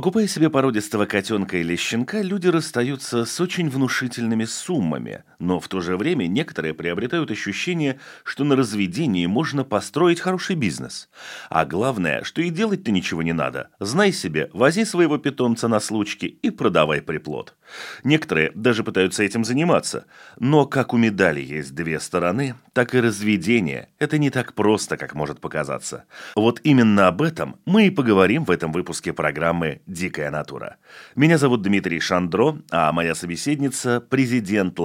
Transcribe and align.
Покупая 0.00 0.26
себе 0.26 0.48
породистого 0.48 1.04
котенка 1.04 1.58
или 1.58 1.76
щенка, 1.76 2.22
люди 2.22 2.46
расстаются 2.46 3.26
с 3.26 3.38
очень 3.38 3.68
внушительными 3.68 4.46
суммами, 4.46 5.24
но 5.40 5.58
в 5.58 5.68
то 5.68 5.80
же 5.80 5.96
время 5.96 6.26
некоторые 6.26 6.74
приобретают 6.74 7.30
ощущение, 7.30 7.98
что 8.22 8.44
на 8.44 8.54
разведении 8.54 9.26
можно 9.26 9.64
построить 9.64 10.20
хороший 10.20 10.54
бизнес. 10.54 11.08
А 11.48 11.64
главное, 11.64 12.22
что 12.22 12.42
и 12.42 12.50
делать-то 12.50 12.92
ничего 12.92 13.22
не 13.22 13.32
надо. 13.32 13.70
Знай 13.80 14.12
себе, 14.12 14.50
вози 14.52 14.84
своего 14.84 15.18
питомца 15.18 15.66
на 15.66 15.80
случки 15.80 16.26
и 16.26 16.50
продавай 16.50 17.02
приплод. 17.02 17.56
Некоторые 18.04 18.52
даже 18.54 18.84
пытаются 18.84 19.22
этим 19.22 19.44
заниматься. 19.44 20.06
Но 20.38 20.66
как 20.66 20.92
у 20.92 20.96
медали 20.96 21.40
есть 21.40 21.74
две 21.74 21.98
стороны, 22.00 22.54
так 22.72 22.94
и 22.94 23.00
разведение– 23.00 23.88
это 23.98 24.18
не 24.18 24.30
так 24.30 24.54
просто, 24.54 24.96
как 24.96 25.14
может 25.14 25.40
показаться. 25.40 26.04
Вот 26.36 26.60
именно 26.62 27.08
об 27.08 27.22
этом 27.22 27.56
мы 27.64 27.86
и 27.86 27.90
поговорим 27.90 28.44
в 28.44 28.50
этом 28.50 28.72
выпуске 28.72 29.12
программы 29.12 29.80
«Дикая 29.86 30.30
натура». 30.30 30.76
Меня 31.16 31.38
зовут 31.38 31.62
Дмитрий 31.62 32.00
Шандро, 32.00 32.58
а 32.70 32.92
моя 32.92 33.14
собеседница– 33.14 34.00
президент 34.10 34.78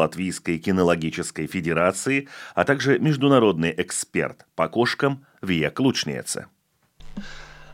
Латвийской 0.45 0.57
кинологической 0.57 1.47
федерации, 1.47 2.27
а 2.53 2.63
также 2.63 2.99
международный 2.99 3.73
эксперт 3.77 4.45
по 4.55 4.67
кошкам 4.67 5.25
Вия 5.41 5.69
Клучниеце. 5.69 6.45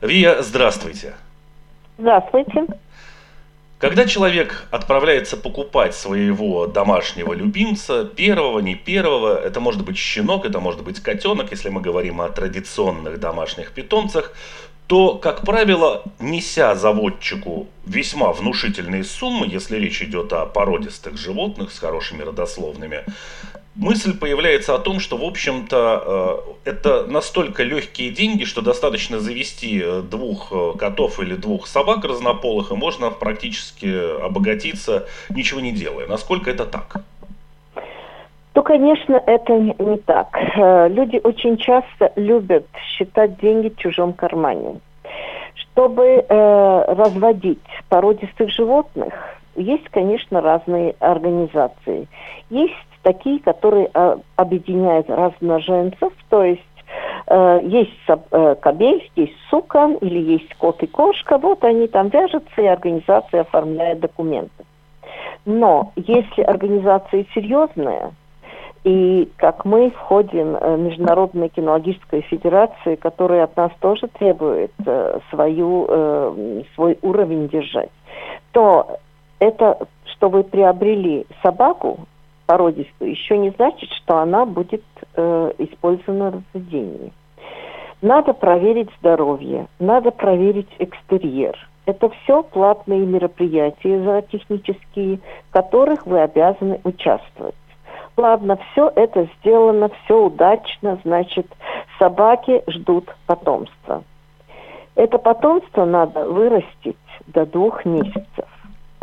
Вия, 0.02 0.41
здравствуйте. 0.41 1.14
Здравствуйте. 1.97 2.67
Когда 3.80 4.05
человек 4.05 4.67
отправляется 4.72 5.38
покупать 5.38 5.95
своего 5.95 6.67
домашнего 6.67 7.33
любимца, 7.33 8.05
первого, 8.05 8.59
не 8.61 8.75
первого, 8.75 9.36
это 9.36 9.59
может 9.59 9.83
быть 9.83 9.97
щенок, 9.97 10.45
это 10.45 10.59
может 10.59 10.83
быть 10.83 10.99
котенок, 11.02 11.52
если 11.52 11.69
мы 11.69 11.81
говорим 11.81 12.22
о 12.22 12.30
традиционных 12.30 13.19
домашних 13.19 13.72
питомцах, 13.72 14.33
то, 14.92 15.16
как 15.16 15.45
правило, 15.45 16.03
неся 16.20 16.75
заводчику 16.75 17.70
весьма 17.86 18.34
внушительные 18.34 19.06
суммы, 19.06 19.48
если 19.50 19.78
речь 19.78 20.02
идет 20.02 20.33
о 20.33 20.45
породистых 20.45 21.17
животных 21.17 21.72
с 21.72 21.80
хорошими 21.80 22.23
родословными, 22.23 23.06
мысль 23.75 24.17
появляется 24.17 24.75
о 24.75 24.80
том, 24.80 25.00
что, 25.00 25.16
в 25.16 25.23
общем-то, 25.23 26.58
э, 26.66 26.70
это 26.72 27.06
настолько 27.06 27.64
легкие 27.64 28.11
деньги, 28.11 28.44
что 28.44 28.59
достаточно 28.61 29.22
завести 29.22 29.81
э, 29.81 30.02
двух 30.02 30.52
э, 30.52 30.73
котов 30.78 31.22
или 31.22 31.36
двух 31.36 31.67
собак 31.67 32.03
разнополых, 32.03 32.72
и 32.72 32.76
можно 32.76 33.11
практически 33.11 34.22
обогатиться, 34.22 35.08
ничего 35.30 35.61
не 35.61 35.72
делая. 35.72 36.05
Насколько 36.05 36.52
это 36.52 36.66
так? 36.66 37.05
То, 38.53 38.63
конечно, 38.63 39.21
это 39.25 39.57
не 39.57 39.97
так. 39.97 40.27
Э, 40.57 40.89
люди 40.89 41.21
очень 41.23 41.57
часто 41.57 42.11
любят 42.16 42.66
считать 42.97 43.39
деньги 43.39 43.69
в 43.69 43.77
чужом 43.77 44.13
кармане. 44.13 44.81
Чтобы 45.55 46.05
э, 46.05 46.85
разводить 46.88 47.59
породистых 47.89 48.49
животных, 48.49 49.13
есть, 49.55 49.88
конечно, 49.89 50.41
разные 50.41 50.95
организации. 50.99 52.08
Есть 52.49 52.73
такие, 53.03 53.39
которые 53.39 53.89
э, 53.93 54.17
объединяют 54.36 55.09
размноженцев, 55.09 56.14
то 56.30 56.43
есть 56.43 56.61
э, 57.27 57.59
есть 57.64 57.92
э, 58.08 58.55
кобель, 58.61 59.09
есть 59.15 59.36
сука 59.49 59.89
или 60.02 60.20
есть 60.20 60.53
кот 60.55 60.81
и 60.83 60.87
кошка, 60.87 61.37
вот 61.37 61.64
они 61.64 61.87
там 61.87 62.09
вяжутся, 62.09 62.61
и 62.61 62.65
организация 62.65 63.42
оформляет 63.42 64.02
документы. 64.02 64.65
Но 65.45 65.92
если 65.95 66.42
организация 66.42 67.26
серьезная, 67.33 68.11
и 68.83 69.30
как 69.37 69.64
мы 69.64 69.92
входим 69.92 70.53
в 70.53 70.77
Международную 70.80 71.49
кинологическую 71.49 72.23
федерацию, 72.23 72.97
которая 72.97 73.43
от 73.43 73.55
нас 73.55 73.71
тоже 73.80 74.08
требует 74.08 74.71
э, 74.86 75.19
свою, 75.30 75.86
э, 75.87 76.64
свой 76.73 76.97
уровень 77.03 77.47
держать, 77.47 77.91
то 78.52 78.97
это, 79.39 79.87
что 80.05 80.30
вы 80.30 80.43
приобрели 80.43 81.27
собаку 81.43 82.08
породистую, 82.47 83.11
еще 83.11 83.37
не 83.37 83.52
значит, 83.52 83.89
что 83.91 84.17
она 84.17 84.45
будет 84.45 84.83
э, 85.15 85.52
использована 85.59 86.31
в 86.31 86.33
разведении. 86.55 87.14
Надо 88.02 88.33
проверить 88.33 88.89
здоровье, 88.99 89.67
надо 89.80 90.09
проверить 90.09 90.70
экстерьер. 90.80 91.55
Это 91.86 92.09
все 92.09 92.41
платные 92.41 93.05
мероприятия 93.05 94.03
зоотехнические, 94.03 95.20
в 95.49 95.53
которых 95.53 96.08
вы 96.08 96.20
обязаны 96.21 96.80
участвовать 96.83 97.55
ладно, 98.17 98.58
все 98.72 98.92
это 98.95 99.27
сделано, 99.38 99.89
все 100.04 100.26
удачно, 100.26 100.99
значит, 101.04 101.48
собаки 101.99 102.64
ждут 102.67 103.14
потомства. 103.26 104.04
Это 104.95 105.17
потомство 105.17 105.86
надо 105.86 106.26
вырастить 106.26 106.98
до 107.27 107.45
двух 107.45 107.86
месяцев. 107.86 108.45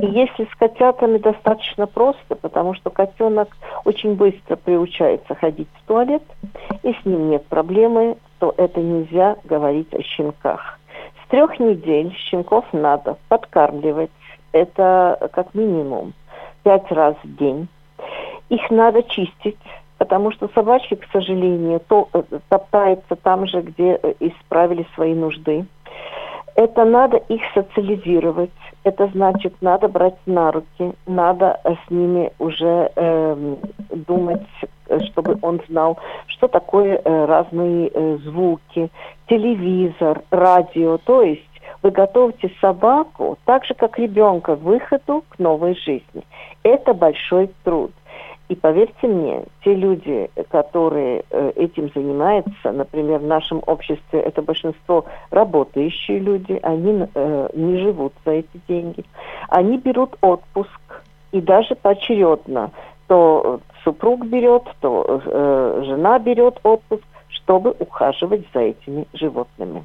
И 0.01 0.07
если 0.07 0.45
с 0.45 0.55
котятами 0.57 1.19
достаточно 1.19 1.87
просто, 1.89 2.37
потому 2.37 2.75
что 2.75 2.91
котенок 2.91 3.57
очень 3.85 4.15
быстро 4.15 4.55
приучается 4.55 5.35
ходить 5.35 5.69
в 5.75 5.89
туалет, 5.89 6.23
и 6.85 6.93
с 6.93 7.05
ним 7.05 7.31
нет 7.31 7.45
проблемы, 7.47 8.17
то 8.39 8.55
это 8.57 8.81
нельзя 8.81 9.37
говорить 9.45 9.93
о 9.95 10.03
щенках. 10.03 10.79
С 11.25 11.31
трех 11.31 11.59
недель 11.59 12.15
щенков 12.15 12.65
надо 12.73 13.17
подкармливать, 13.29 14.11
это 14.53 15.31
как 15.33 15.55
минимум 15.55 16.13
пять 16.63 16.91
раз 16.93 17.17
в 17.25 17.37
день 17.37 17.69
их 18.49 18.71
надо 18.71 19.03
чистить, 19.03 19.59
потому 19.99 20.31
что 20.33 20.49
собачки, 20.55 20.95
к 20.95 21.07
сожалению, 21.13 21.81
то, 21.89 22.09
э, 22.13 22.23
топтаются 22.49 23.17
там 23.17 23.47
же, 23.47 23.61
где 23.63 23.99
э, 24.03 24.15
исправили 24.21 24.87
свои 24.95 25.15
нужды. 25.15 25.67
Это 26.55 26.85
надо 26.85 27.19
их 27.19 27.43
социализировать. 27.55 28.51
Это 28.85 29.09
значит, 29.15 29.55
надо 29.61 29.89
брать 29.89 30.17
на 30.27 30.51
руки, 30.51 30.93
надо 31.07 31.61
э, 31.63 31.75
с 31.87 31.91
ними 31.91 32.33
уже 32.39 32.91
э, 32.97 33.57
думать, 33.91 34.47
чтобы 35.11 35.39
он 35.43 35.61
знал, 35.69 35.99
что 36.27 36.49
такое 36.49 37.01
э, 37.05 37.25
разные 37.27 37.91
э, 37.93 38.19
звуки, 38.25 38.91
телевизор, 39.29 40.23
радио. 40.31 40.99
То 40.99 41.23
есть 41.23 41.43
вы 41.83 41.91
готовите 41.91 42.51
собаку 42.61 43.39
так 43.45 43.65
же, 43.65 43.75
как 43.75 43.99
ребенка, 43.99 44.57
к 44.57 44.61
выходу 44.61 45.25
к 45.29 45.39
новой 45.39 45.75
жизни. 45.75 46.25
Это 46.63 46.95
большой 46.95 47.51
труд. 47.65 47.93
И 48.49 48.55
поверьте 48.55 49.07
мне, 49.07 49.45
те 49.63 49.75
люди, 49.75 50.31
которые 50.51 51.23
э, 51.31 51.53
этим 51.57 51.91
занимаются, 51.95 52.73
например, 52.73 53.19
в 53.19 53.27
нашем 53.27 53.63
обществе 53.67 54.21
это 54.21 54.41
большинство 54.41 55.05
работающие 55.31 56.19
люди, 56.19 56.59
они 56.63 57.07
э, 57.15 57.49
не 57.53 57.79
живут 57.79 58.15
за 58.25 58.33
эти 58.33 58.61
деньги. 58.67 59.05
Они 59.49 59.77
берут 59.77 60.17
отпуск 60.23 60.81
и 61.31 61.43
даже 61.43 61.75
поочередно. 61.75 62.71
То 63.07 63.61
супруг 63.85 64.25
берет, 64.25 64.63
то 64.81 65.21
э, 65.25 65.83
жена 65.85 66.19
берет 66.19 66.59
отпуск, 66.63 67.05
чтобы 67.29 67.75
ухаживать 67.79 68.47
за 68.55 68.61
этими 68.61 69.07
животными. 69.13 69.85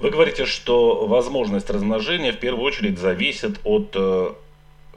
Вы 0.00 0.10
говорите, 0.10 0.44
что 0.44 1.06
возможность 1.06 1.70
размножения 1.70 2.32
в 2.32 2.38
первую 2.38 2.64
очередь 2.64 2.98
зависит 2.98 3.58
от 3.64 3.96
э, 3.96 4.32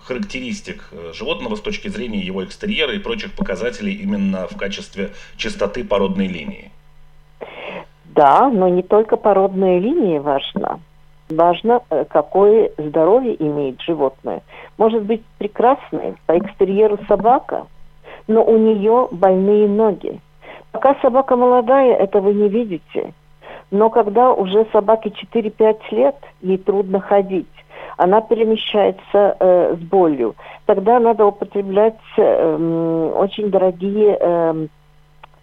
характеристик 0.07 0.89
э, 0.91 1.11
животного 1.13 1.55
с 1.55 1.61
точки 1.61 1.89
зрения 1.89 2.19
его 2.19 2.43
экстерьера 2.43 2.93
и 2.93 2.99
прочих 2.99 3.33
показателей 3.33 3.93
именно 3.93 4.47
в 4.47 4.57
качестве 4.57 5.11
чистоты 5.35 5.83
породной 5.83 6.27
линии. 6.27 6.71
Да, 8.05 8.49
но 8.49 8.67
не 8.69 8.81
только 8.81 9.17
породная 9.17 9.79
линия 9.79 10.21
важна. 10.21 10.79
Важно, 11.29 11.81
э, 11.89 12.05
какое 12.09 12.71
здоровье 12.77 13.35
имеет 13.43 13.81
животное. 13.81 14.41
Может 14.77 15.03
быть 15.03 15.23
прекрасная 15.37 16.15
по 16.25 16.37
экстерьеру 16.37 16.99
собака, 17.07 17.67
но 18.27 18.43
у 18.43 18.57
нее 18.57 19.09
больные 19.11 19.67
ноги. 19.67 20.21
Пока 20.71 20.95
собака 21.01 21.35
молодая, 21.35 21.95
это 21.95 22.21
вы 22.21 22.33
не 22.33 22.47
видите. 22.47 23.13
Но 23.71 23.89
когда 23.89 24.31
уже 24.31 24.65
собаке 24.71 25.11
4-5 25.33 25.79
лет, 25.91 26.15
ей 26.41 26.57
трудно 26.57 27.01
ходить 27.01 27.47
она 27.97 28.21
перемещается 28.21 29.35
э, 29.39 29.75
с 29.75 29.83
болью. 29.83 30.35
Тогда 30.65 30.99
надо 30.99 31.25
употреблять 31.25 31.99
э, 32.17 33.11
очень 33.15 33.49
дорогие 33.49 34.17
э, 34.19 34.67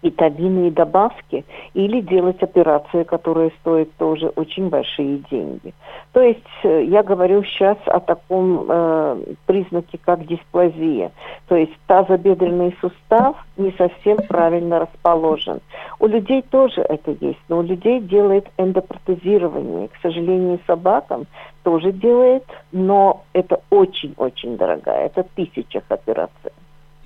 витамины 0.05 0.67
и 0.67 0.71
добавки, 0.71 1.45
или 1.73 2.01
делать 2.01 2.41
операции, 2.41 3.03
которые 3.03 3.51
стоят 3.61 3.89
тоже 3.97 4.27
очень 4.35 4.69
большие 4.69 5.17
деньги. 5.31 5.73
То 6.13 6.21
есть 6.21 6.39
э, 6.63 6.83
я 6.83 7.03
говорю 7.03 7.43
сейчас 7.43 7.77
о 7.87 7.99
таком 7.99 8.65
э, 8.69 9.17
признаке, 9.47 9.97
как 10.03 10.25
дисплазия. 10.25 11.11
То 11.47 11.55
есть 11.55 11.73
тазобедренный 11.87 12.75
сустав 12.79 13.35
не 13.57 13.71
совсем 13.71 14.17
правильно 14.27 14.79
расположен. 14.79 15.59
У 15.99 16.07
людей 16.07 16.43
тоже 16.43 16.81
это 16.81 17.11
есть, 17.19 17.41
но 17.49 17.57
у 17.57 17.63
людей 17.63 17.99
делает 17.99 18.47
эндопротезирование. 18.57 19.87
К 19.87 19.97
сожалению, 20.01 20.59
собакам 20.67 21.25
тоже 21.65 21.91
делает, 21.91 22.45
но 22.71 23.25
это 23.33 23.59
очень-очень 23.71 24.55
дорогая, 24.55 25.07
это 25.07 25.25
тысячах 25.35 25.83
операций. 25.89 26.51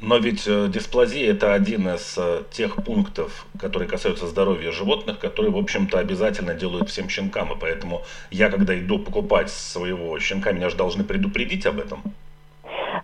Но 0.02 0.18
ведь 0.18 0.48
э, 0.48 0.68
дисплазия 0.68 1.32
это 1.32 1.54
один 1.54 1.88
из 1.88 2.18
э, 2.18 2.44
тех 2.52 2.76
пунктов, 2.84 3.46
которые 3.60 3.90
касаются 3.90 4.28
здоровья 4.28 4.72
животных, 4.72 5.20
которые, 5.20 5.52
в 5.52 5.58
общем-то, 5.58 5.98
обязательно 6.00 6.54
делают 6.54 6.90
всем 6.90 7.10
щенкам. 7.10 7.52
И 7.52 7.60
поэтому 7.60 8.02
я, 8.32 8.50
когда 8.50 8.78
иду 8.78 9.00
покупать 9.00 9.50
своего 9.50 10.18
щенка, 10.20 10.52
меня 10.52 10.70
же 10.70 10.78
должны 10.78 11.04
предупредить 11.04 11.66
об 11.66 11.80
этом. 11.80 12.02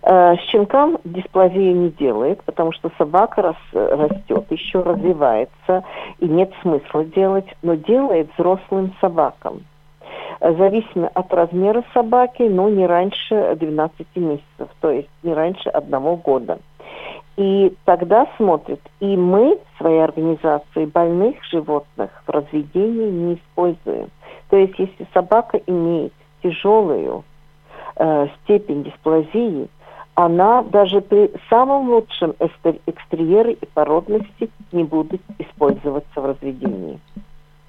Э, 0.02 0.36
щенкам 0.50 0.98
дисплазию 1.04 1.76
не 1.76 1.90
делает, 1.90 2.42
потому 2.44 2.72
что 2.72 2.90
собака 2.96 3.42
рас, 3.42 3.56
растет, 3.72 4.46
еще 4.50 4.80
развивается, 4.80 5.84
и 6.18 6.26
нет 6.26 6.50
смысла 6.62 7.04
делать, 7.04 7.46
но 7.62 7.74
делает 7.74 8.30
взрослым 8.36 8.94
собакам. 9.00 9.64
Зависимо 10.40 11.08
от 11.08 11.32
размера 11.32 11.82
собаки, 11.94 12.42
но 12.42 12.68
не 12.68 12.86
раньше 12.86 13.56
12 13.58 14.06
месяцев, 14.16 14.68
то 14.80 14.90
есть 14.90 15.08
не 15.22 15.32
раньше 15.32 15.68
одного 15.70 16.16
года. 16.16 16.58
И 17.36 17.74
тогда 17.84 18.26
смотрят, 18.36 18.80
и 19.00 19.16
мы 19.16 19.58
своей 19.78 20.02
организации 20.02 20.86
больных 20.86 21.42
животных 21.44 22.10
в 22.26 22.30
разведении 22.30 23.10
не 23.10 23.34
используем. 23.34 24.08
То 24.48 24.56
есть 24.56 24.78
если 24.78 25.06
собака 25.12 25.60
имеет 25.66 26.12
тяжелую 26.42 27.24
э, 27.96 28.28
степень 28.42 28.84
дисплазии, 28.84 29.68
она 30.14 30.62
даже 30.62 31.02
при 31.02 31.30
самом 31.50 31.90
лучшем 31.90 32.34
экстерьере 32.86 33.52
и 33.52 33.66
породности 33.66 34.50
не 34.72 34.84
будет 34.84 35.20
использоваться 35.38 36.20
в 36.20 36.24
разведении. 36.24 36.98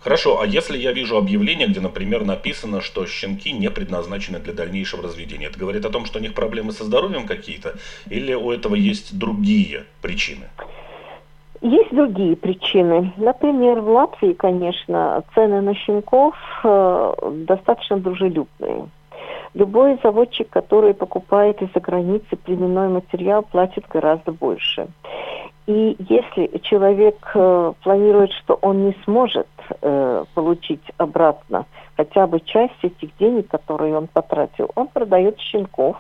Хорошо, 0.07 0.39
а 0.39 0.45
если 0.45 0.77
я 0.77 0.93
вижу 0.93 1.17
объявление, 1.17 1.67
где, 1.67 1.81
например, 1.81 2.23
написано, 2.23 2.79
что 2.79 3.05
щенки 3.05 3.51
не 3.51 3.69
предназначены 3.69 4.39
для 4.39 4.53
дальнейшего 4.53 5.03
разведения, 5.03 5.47
это 5.47 5.59
говорит 5.59 5.83
о 5.83 5.89
том, 5.89 6.05
что 6.05 6.19
у 6.19 6.21
них 6.21 6.33
проблемы 6.33 6.71
со 6.71 6.85
здоровьем 6.85 7.27
какие-то, 7.27 7.73
или 8.09 8.33
у 8.33 8.49
этого 8.49 8.75
есть 8.75 9.19
другие 9.19 9.83
причины? 10.01 10.45
Есть 11.59 11.93
другие 11.93 12.37
причины. 12.37 13.11
Например, 13.17 13.81
в 13.81 13.89
Латвии, 13.89 14.31
конечно, 14.31 15.25
цены 15.35 15.59
на 15.59 15.75
щенков 15.75 16.35
э, 16.63 17.13
достаточно 17.45 17.97
дружелюбные. 17.97 18.87
Любой 19.55 19.99
заводчик, 20.01 20.49
который 20.49 20.93
покупает 20.93 21.61
из-за 21.61 21.81
границы 21.81 22.37
племенной 22.45 22.87
материал, 22.87 23.43
платит 23.43 23.83
гораздо 23.89 24.31
больше. 24.31 24.87
И 25.67 25.97
если 25.99 26.59
человек 26.59 27.15
э, 27.35 27.73
планирует, 27.83 28.31
что 28.31 28.57
он 28.61 28.85
не 28.85 28.95
сможет 29.03 29.47
э, 29.81 30.23
получить 30.33 30.83
обратно 30.97 31.65
хотя 31.97 32.25
бы 32.25 32.39
часть 32.39 32.81
этих 32.83 33.15
денег, 33.17 33.49
которые 33.49 33.97
он 33.97 34.07
потратил, 34.07 34.71
он 34.75 34.87
продает 34.87 35.37
щенков, 35.39 35.97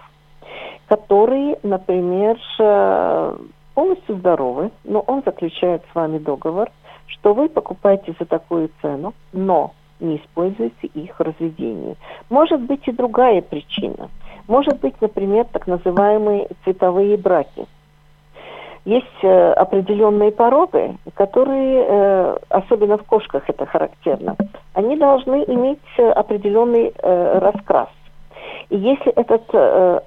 которые, 0.87 1.59
например, 1.63 2.37
э, 2.59 3.37
полностью 3.73 4.15
здоровы, 4.15 4.71
но 4.85 5.01
он 5.01 5.21
заключает 5.25 5.83
с 5.91 5.95
вами 5.95 6.17
договор, 6.17 6.71
что 7.07 7.33
вы 7.33 7.49
покупаете 7.49 8.15
за 8.17 8.25
такую 8.25 8.69
цену, 8.81 9.13
но 9.33 9.73
не 9.99 10.15
используете 10.17 10.87
их 10.87 11.19
в 11.19 11.21
разведении. 11.21 11.97
Может 12.29 12.61
быть 12.61 12.87
и 12.87 12.93
другая 12.93 13.41
причина. 13.41 14.09
Может 14.47 14.79
быть, 14.79 14.95
например, 15.01 15.45
так 15.51 15.67
называемые 15.67 16.47
цветовые 16.63 17.17
браки– 17.17 17.65
есть 18.87 19.21
э, 19.21 19.51
определенные 19.51 20.31
породы, 20.31 20.95
которые, 21.13 21.85
э, 21.85 22.37
особенно 22.47 22.97
в 22.97 23.03
кошках 23.03 23.43
это 23.49 23.65
характерно, 23.65 24.37
они 24.73 24.95
должны 24.95 25.43
иметь 25.43 25.79
э, 25.97 26.09
определенный 26.09 26.93
раскрас. 27.03 27.89
И 28.69 28.77
если 28.77 29.11
этот 29.11 29.43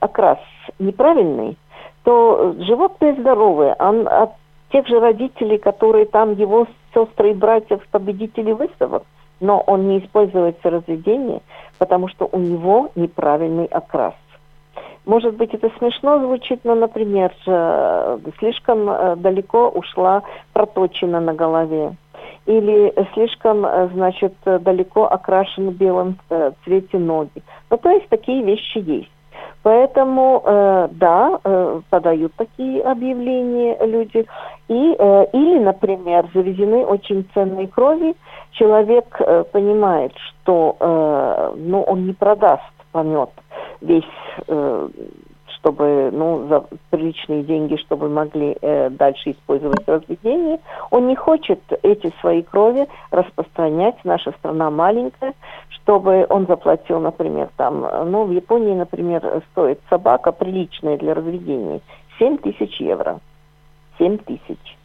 окрас 0.00 0.38
неправильный, 0.78 1.58
то 2.04 2.54
животное 2.58 3.14
здоровое, 3.16 3.76
он 3.78 4.08
от 4.08 4.30
тех 4.72 4.86
же 4.86 4.98
родителей, 4.98 5.58
которые 5.58 6.06
там 6.06 6.32
его 6.32 6.66
сестры 6.94 7.32
и 7.32 7.34
братьев 7.34 7.86
победители 7.90 8.52
выставок, 8.52 9.02
но 9.40 9.60
он 9.66 9.88
не 9.88 9.98
используется 9.98 10.60
в 10.62 10.72
разведении, 10.72 11.42
потому 11.78 12.08
что 12.08 12.28
у 12.32 12.38
него 12.38 12.90
неправильный 12.94 13.66
окрас. 13.66 14.14
Может 15.06 15.34
быть, 15.34 15.54
это 15.54 15.70
смешно 15.78 16.18
звучит, 16.20 16.60
но, 16.64 16.74
например, 16.74 17.32
слишком 18.38 18.88
э, 18.88 19.16
далеко 19.16 19.68
ушла 19.68 20.22
проточина 20.52 21.20
на 21.20 21.32
голове. 21.32 21.96
Или 22.46 22.92
слишком, 23.14 23.64
э, 23.64 23.88
значит, 23.94 24.34
далеко 24.44 25.06
окрашен 25.06 25.70
белым 25.70 26.18
э, 26.28 26.52
цвете 26.64 26.98
ноги. 26.98 27.42
Ну, 27.70 27.76
то 27.78 27.90
есть 27.90 28.08
такие 28.08 28.42
вещи 28.42 28.78
есть. 28.78 29.10
Поэтому, 29.62 30.42
э, 30.44 30.88
да, 30.92 31.38
э, 31.44 31.80
подают 31.90 32.32
такие 32.36 32.82
объявления 32.82 33.76
люди. 33.84 34.26
И, 34.68 34.96
э, 34.98 35.26
или, 35.32 35.58
например, 35.58 36.28
завезены 36.32 36.84
очень 36.84 37.26
ценные 37.34 37.68
крови. 37.68 38.14
Человек 38.52 39.16
э, 39.20 39.44
понимает, 39.52 40.12
что 40.16 40.76
э, 40.80 41.52
ну, 41.56 41.82
он 41.82 42.06
не 42.06 42.12
продаст 42.12 42.62
помет 42.92 43.30
весь, 43.80 44.04
э, 44.46 44.88
чтобы, 45.56 46.10
ну, 46.12 46.46
за 46.48 46.64
приличные 46.90 47.42
деньги, 47.42 47.76
чтобы 47.76 48.08
могли 48.08 48.56
э, 48.60 48.90
дальше 48.90 49.32
использовать 49.32 49.86
разведение. 49.86 50.60
Он 50.90 51.06
не 51.06 51.16
хочет 51.16 51.60
эти 51.82 52.12
свои 52.20 52.42
крови 52.42 52.88
распространять. 53.10 53.96
Наша 54.04 54.32
страна 54.32 54.70
маленькая, 54.70 55.34
чтобы 55.68 56.26
он 56.28 56.46
заплатил, 56.46 57.00
например, 57.00 57.50
там, 57.56 57.86
ну, 58.10 58.24
в 58.24 58.30
Японии, 58.30 58.74
например, 58.74 59.42
стоит 59.52 59.80
собака 59.90 60.32
приличная 60.32 60.96
для 60.96 61.14
разведения 61.14 61.80
7 62.18 62.38
тысяч 62.38 62.80
евро. 62.80 63.20
7 63.98 64.18
тысяч. 64.18 64.76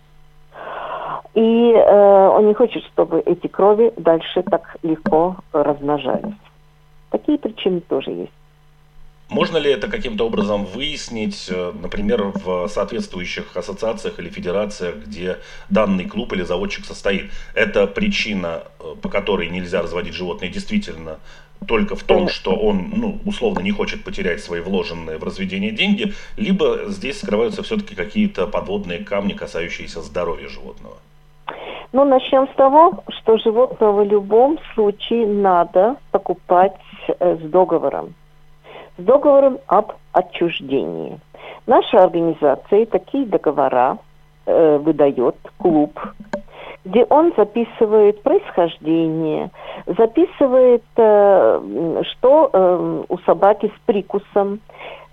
И 1.36 1.74
э, 1.74 2.28
он 2.30 2.48
не 2.48 2.54
хочет, 2.54 2.84
чтобы 2.86 3.20
эти 3.20 3.48
крови 3.48 3.94
дальше 3.98 4.42
так 4.44 4.78
легко 4.84 5.36
размножались. 5.52 6.34
Такие 7.10 7.38
причины 7.38 7.82
тоже 7.82 8.12
есть. 8.12 8.32
Можно 9.30 9.58
ли 9.58 9.72
это 9.72 9.88
каким-то 9.88 10.28
образом 10.28 10.66
выяснить, 10.66 11.50
э, 11.50 11.72
например, 11.82 12.32
в 12.36 12.68
соответствующих 12.68 13.58
ассоциациях 13.58 14.20
или 14.20 14.30
федерациях, 14.30 14.96
где 15.06 15.38
данный 15.70 16.06
клуб 16.06 16.34
или 16.34 16.44
заводчик 16.44 16.86
состоит? 16.86 17.32
Это 17.56 17.88
причина, 17.88 18.64
э, 18.80 18.96
по 19.02 19.10
которой 19.10 19.50
нельзя 19.50 19.82
разводить 19.82 20.14
животные, 20.14 20.52
действительно 20.52 21.18
только 21.68 21.96
в 21.96 22.04
том, 22.04 22.30
что 22.30 22.52
он, 22.56 22.92
ну, 22.96 23.20
условно 23.26 23.62
не 23.62 23.72
хочет 23.72 24.04
потерять 24.04 24.44
свои 24.44 24.62
вложенные 24.62 25.18
в 25.18 25.24
разведение 25.24 25.72
деньги, 25.72 26.14
либо 26.38 26.84
здесь 26.90 27.20
скрываются 27.22 27.64
все-таки 27.64 27.96
какие-то 27.96 28.46
подводные 28.46 29.00
камни, 29.00 29.34
касающиеся 29.34 30.02
здоровья 30.02 30.50
животного? 30.50 30.98
Ну, 31.94 32.06
начнем 32.06 32.48
с 32.48 32.56
того, 32.56 33.04
что 33.10 33.38
животного 33.38 34.04
в 34.04 34.08
любом 34.08 34.60
случае 34.76 35.26
надо 35.26 35.96
покупать 36.12 36.76
э, 37.08 37.38
с 37.38 37.50
договором 37.50 38.14
с 38.98 39.04
договором 39.04 39.60
об 39.68 39.94
отчуждении. 40.12 41.20
Наша 41.68 42.04
организация 42.04 42.86
такие 42.86 43.26
договора 43.26 43.98
э, 44.46 44.78
выдает 44.78 45.36
клуб, 45.58 46.00
где 46.86 47.04
он 47.06 47.34
записывает 47.36 48.22
происхождение, 48.22 49.50
записывает, 49.88 50.84
э, 50.96 52.02
что 52.04 52.50
э, 52.54 53.04
у 53.10 53.18
собаки 53.20 53.72
с 53.76 53.80
прикусом, 53.86 54.60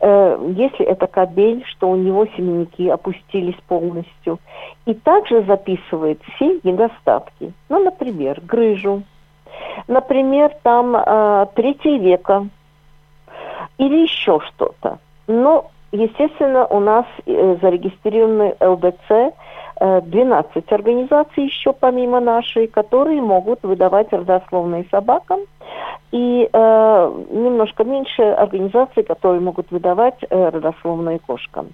э, 0.01 0.53
если 0.57 0.85
это 0.85 1.07
кобель, 1.07 1.65
что 1.67 1.89
у 1.89 1.97
него 1.97 2.27
семенники 2.37 2.89
опустились 2.89 3.59
полностью. 3.67 4.39
И 4.85 4.95
также 4.95 5.43
записывает 5.45 6.21
все 6.35 6.61
недостатки. 6.62 7.53
Ну, 7.69 7.83
например, 7.83 8.41
грыжу. 8.43 9.03
Например, 9.89 10.53
там 10.62 10.95
э, 10.95 11.47
третье 11.55 11.99
века– 11.99 12.47
или 13.78 14.02
еще 14.02 14.40
что-то. 14.40 14.99
Но, 15.26 15.71
естественно, 15.92 16.66
у 16.66 16.81
нас 16.81 17.07
э, 17.26 17.57
зарегистрированы 17.61 18.54
ЛДЦ 18.61 19.35
12 19.81 20.50
э, 20.54 20.75
организаций 20.75 21.45
еще 21.45 21.73
помимо 21.73 22.21
нашей, 22.21 22.66
которые 22.66 23.21
могут 23.21 23.62
выдавать 23.62 24.12
родословные 24.12 24.87
собакам, 24.90 25.40
и 26.12 26.49
э, 26.52 27.12
немножко 27.31 27.85
меньше 27.85 28.23
организаций, 28.23 29.02
которые 29.02 29.40
могут 29.40 29.71
выдавать 29.71 30.19
э, 30.28 30.49
родословные 30.50 31.19
кошкам. 31.19 31.69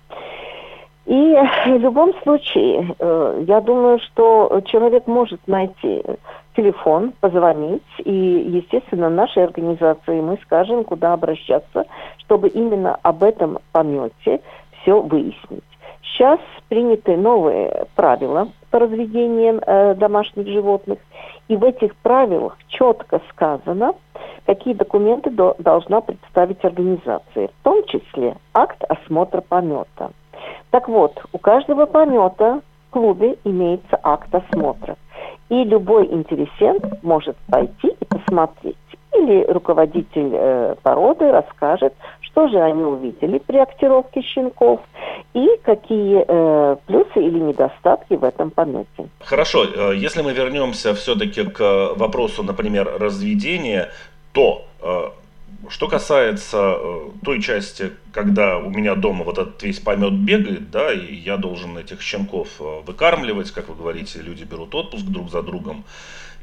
И 1.07 1.37
в 1.67 1.79
любом 1.79 2.15
случае, 2.23 2.95
э, 2.99 3.45
я 3.47 3.61
думаю, 3.61 3.99
что 3.99 4.61
человек 4.67 5.07
может 5.07 5.41
найти 5.49 6.05
телефон, 6.59 7.13
позвонить, 7.21 7.83
и, 8.05 8.11
естественно, 8.11 9.09
нашей 9.09 9.45
организации 9.45 10.21
мы 10.21 10.39
скажем, 10.43 10.83
куда 10.83 11.13
обращаться, 11.13 11.85
чтобы 12.19 12.49
именно 12.49 12.99
об 13.03 13.23
этом 13.23 13.59
помете 13.71 14.41
все 14.83 15.01
выяснить. 15.01 15.63
Сейчас 16.03 16.41
приняты 16.69 17.17
новые 17.17 17.87
правила 17.95 18.49
по 18.73 18.81
разведению 18.81 19.61
э, 19.65 19.95
домашних 19.95 20.49
животных, 20.49 20.99
и 21.47 21.57
в 21.57 21.63
этих 21.63 21.95
правилах 21.97 22.59
четко 22.67 23.21
сказано, 23.31 23.93
какие 24.45 24.75
документы 24.75 25.31
до, 25.31 25.55
должна 25.59 26.01
представить 26.01 26.65
организация, 26.65 27.49
в 27.49 27.63
том 27.63 27.85
числе 27.87 28.35
акт 28.53 28.83
осмотра 28.89 29.43
помета. 29.43 30.11
Так 30.71 30.89
вот, 30.89 31.23
у 31.33 31.39
каждого 31.39 31.87
помета 31.87 32.63
в 32.89 32.93
клубе 32.93 33.37
имеется 33.45 33.99
акт 34.03 34.35
осмотра. 34.35 34.97
И 35.49 35.65
любой 35.65 36.07
интересент 36.07 36.85
может 37.03 37.37
пойти 37.51 37.89
и 37.89 38.05
посмотреть. 38.05 38.77
Или 39.15 39.45
руководитель 39.51 40.31
э, 40.33 40.75
породы 40.83 41.31
расскажет, 41.33 41.95
что 42.21 42.49
же 42.49 42.61
они 42.61 42.83
увидели 42.83 43.39
при 43.39 43.57
актировке 43.57 44.23
щенков 44.23 44.81
и 45.35 45.49
какие 45.65 46.25
э, 46.27 46.77
плюсы 46.87 47.17
или 47.17 47.39
недостатки 47.39 48.15
в 48.15 48.25
этом 48.25 48.51
помете. 48.51 49.09
Хорошо, 49.21 49.65
э, 49.65 49.97
если 49.97 50.23
мы 50.23 50.33
вернемся 50.33 50.95
все-таки 50.95 51.45
к 51.45 51.95
вопросу, 51.97 52.43
например, 52.43 52.89
разведения, 53.01 53.91
то 54.33 54.67
э, 54.83 55.11
что 55.69 55.89
касается 55.89 56.77
э, 56.79 57.11
той 57.25 57.43
части, 57.43 57.91
когда 58.13 58.59
у 58.59 58.71
меня 58.71 58.95
дома 58.95 59.25
вот 59.25 59.39
этот 59.39 59.63
весь 59.63 59.81
помет 59.81 60.13
бегает, 60.13 60.71
да, 60.71 60.93
и 60.93 61.15
я 61.15 61.37
должен 61.37 61.77
этих 61.77 62.01
щенков 62.01 62.49
э, 62.61 62.81
выкармливать, 62.87 63.51
как 63.51 63.69
вы 63.69 63.75
говорите, 63.75 64.21
люди 64.23 64.45
берут 64.45 64.75
отпуск 64.75 65.05
друг 65.05 65.31
за 65.31 65.43
другом, 65.43 65.85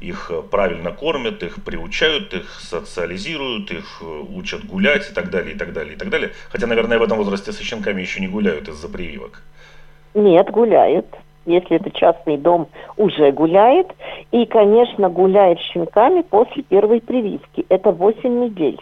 их 0.00 0.30
э, 0.30 0.42
правильно 0.42 0.92
кормят, 0.92 1.42
их 1.42 1.64
приучают, 1.64 2.34
их 2.34 2.60
социализируют, 2.60 3.70
их 3.70 4.02
учат 4.28 4.66
гулять 4.66 5.10
и 5.10 5.14
так 5.14 5.30
далее, 5.30 5.54
и 5.54 5.58
так 5.58 5.72
далее, 5.72 5.94
и 5.94 5.98
так 5.98 6.10
далее. 6.10 6.32
Хотя, 6.50 6.66
наверное, 6.66 6.98
в 6.98 7.02
этом 7.02 7.16
возрасте 7.16 7.52
со 7.52 7.64
щенками 7.64 8.02
еще 8.02 8.20
не 8.20 8.28
гуляют 8.28 8.68
из-за 8.68 8.88
прививок. 8.88 9.42
Нет, 10.14 10.50
гуляют. 10.50 11.06
Если 11.46 11.76
это 11.76 11.90
частный 11.90 12.36
дом, 12.36 12.68
уже 12.96 13.30
гуляет. 13.32 13.86
И, 14.32 14.44
конечно, 14.46 15.08
гуляет 15.08 15.60
щенками 15.60 16.22
после 16.22 16.64
первой 16.64 17.00
прививки. 17.00 17.64
Это 17.68 17.92
8 17.92 18.28
недель. 18.28 18.78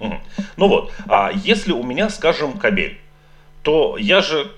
Ну 0.00 0.68
вот, 0.68 0.92
а 1.06 1.30
если 1.32 1.72
у 1.72 1.82
меня, 1.82 2.08
скажем, 2.08 2.54
кабель, 2.54 2.98
то 3.62 3.96
я 3.98 4.22
же, 4.22 4.50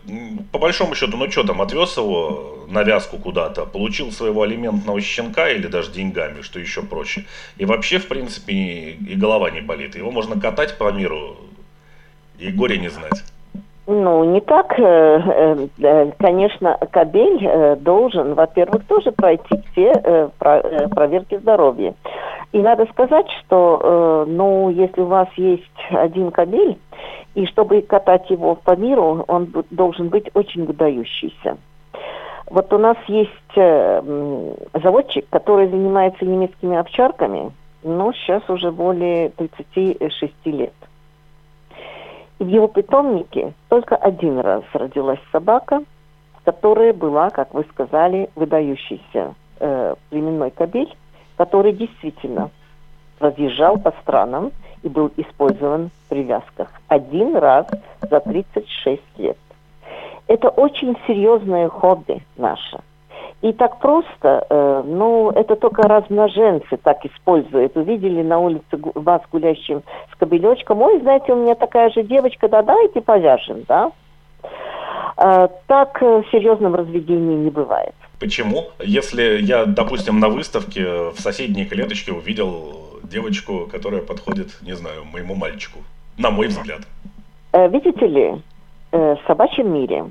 по 0.53 0.59
большому 0.59 0.95
счету, 0.95 1.17
ну 1.17 1.31
что 1.31 1.45
там, 1.45 1.61
отвез 1.61 1.97
его 1.97 2.65
на 2.69 2.85
вязку 2.85 3.19
куда-то, 3.19 3.67
получил 3.67 4.13
своего 4.13 4.43
алиментного 4.43 5.01
щенка 5.01 5.51
или 5.51 5.67
даже 5.67 5.91
деньгами, 5.91 6.43
что 6.43 6.61
еще 6.61 6.83
проще. 6.83 7.25
И 7.57 7.65
вообще, 7.65 7.99
в 7.99 8.07
принципе, 8.07 8.55
и 8.55 9.15
голова 9.15 9.51
не 9.51 9.61
болит. 9.61 9.97
Его 9.97 10.11
можно 10.11 10.41
катать 10.41 10.79
по 10.79 10.93
миру 10.93 11.37
и 12.39 12.51
горе 12.51 12.79
не 12.79 12.89
знать. 12.89 13.25
Ну, 13.87 14.23
не 14.25 14.41
так. 14.41 14.79
Э, 14.79 14.83
э, 14.85 15.69
э, 15.81 16.11
конечно, 16.19 16.79
кабель 16.93 17.77
должен, 17.81 18.35
во-первых, 18.35 18.85
тоже 18.87 19.11
пройти 19.11 19.61
все 19.73 20.31
проверки 20.39 21.39
здоровья. 21.39 21.95
И 22.53 22.59
надо 22.59 22.87
сказать, 22.87 23.27
что, 23.41 24.25
ну, 24.29 24.69
если 24.69 25.01
у 25.01 25.07
вас 25.07 25.29
есть 25.37 25.65
один 25.91 26.31
кабель, 26.31 26.79
и 27.35 27.47
чтобы 27.47 27.81
катать 27.81 28.29
его 28.31 28.57
по 28.57 28.77
миру, 28.77 29.25
он 29.27 29.53
должен 29.71 30.11
быть 30.11 30.31
очень 30.35 30.67
выдающийся. 30.67 31.57
Вот 32.51 32.71
у 32.75 32.79
нас 32.79 32.99
есть 33.09 33.31
заводчик, 33.55 35.27
который 35.31 35.69
занимается 35.69 36.27
немецкими 36.27 36.77
овчарками, 36.77 37.53
ну, 37.83 38.13
сейчас 38.13 38.43
уже 38.51 38.71
более 38.71 39.31
36 39.31 40.35
лет 40.45 40.75
в 42.39 42.47
его 42.47 42.69
питомнике 42.69 43.53
только 43.69 43.97
один 43.97 44.39
раз 44.39 44.63
родилась 44.73 45.21
собака, 45.31 45.83
которая 46.45 46.93
была, 46.93 47.31
как 47.31 47.55
вы 47.55 47.65
сказали, 47.71 48.29
выдающийся 48.35 49.35
э, 49.61 49.95
племенной 50.11 50.51
кобель, 50.51 50.95
который 51.37 51.73
действительно 51.73 52.51
разъезжал 53.21 53.79
по 53.79 53.93
странам 54.03 54.53
и 54.83 54.89
был 54.89 55.11
использован 55.17 55.91
в 55.91 56.09
привязках 56.09 56.69
один 56.89 57.37
раз 57.37 57.67
за 58.01 58.21
36 58.21 59.03
лет. 59.19 59.39
Это 60.27 60.49
очень 60.49 60.97
серьезное 61.07 61.69
хобби 61.69 62.23
наше– 62.37 62.81
и 63.43 63.53
так 63.53 63.81
просто, 63.81 64.47
э, 64.49 64.83
ну, 64.87 65.31
это 65.31 65.57
только 65.57 65.83
размноженцы 65.83 66.77
так 66.77 67.05
используют. 67.05 67.77
Увидели 67.77 68.23
на 68.23 68.39
улице 68.39 68.79
вас 68.95 69.21
гуляющим 69.33 69.83
с 70.13 70.17
кобелечком, 70.17 70.81
ой, 70.81 71.01
знаете, 71.01 71.33
у 71.33 71.37
меня 71.37 71.57
такая 71.57 71.91
же 71.91 72.05
девочка, 72.05 72.49
да 72.49 72.63
давайте 72.63 73.01
повяжем, 73.01 73.65
да? 73.67 73.91
Э, 75.17 75.49
так 75.67 76.01
в 76.01 76.25
серьезном 76.31 76.77
разведении 76.77 77.35
не 77.35 77.51
бывает. 77.51 77.95
Почему? 78.21 78.67
Если 78.79 79.43
я, 79.43 79.67
допустим, 79.67 80.21
на 80.21 80.29
выставке 80.29 81.11
в 81.11 81.19
соседней 81.19 81.65
клеточке 81.65 82.13
увидел 82.13 83.01
девочку, 83.03 83.69
которая 83.71 84.03
подходит, 84.03 84.57
не 84.63 84.75
знаю, 84.75 85.05
моему 85.13 85.35
мальчику, 85.35 85.81
на 86.17 86.31
мой 86.31 86.47
взгляд. 86.47 86.83
Э, 87.53 87.69
видите 87.69 88.07
ли, 88.07 88.41
э, 88.93 89.17
в 89.17 89.27
собачьем 89.27 89.75
мире 89.75 90.05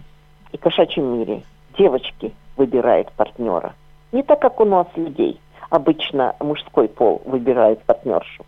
и 0.51 0.57
кошачьем 0.57 1.17
мире 1.17 1.43
девочки 1.77 2.33
выбирает 2.57 3.11
партнера. 3.13 3.73
Не 4.11 4.23
так, 4.23 4.39
как 4.39 4.59
у 4.59 4.65
нас 4.65 4.87
людей. 4.95 5.39
Обычно 5.69 6.35
мужской 6.39 6.87
пол 6.87 7.21
выбирает 7.25 7.81
партнершу. 7.83 8.45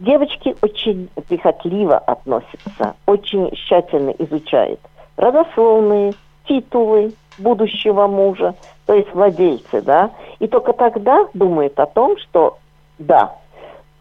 Девочки 0.00 0.56
очень 0.62 1.08
прихотливо 1.28 1.98
относятся, 1.98 2.94
очень 3.06 3.50
тщательно 3.52 4.10
изучают 4.10 4.80
родословные, 5.16 6.14
титулы 6.46 7.12
будущего 7.38 8.06
мужа, 8.06 8.54
то 8.86 8.94
есть 8.94 9.12
владельцы, 9.14 9.82
да, 9.82 10.10
и 10.38 10.46
только 10.46 10.72
тогда 10.72 11.26
думает 11.34 11.78
о 11.80 11.86
том, 11.86 12.16
что 12.18 12.58
да, 12.98 13.36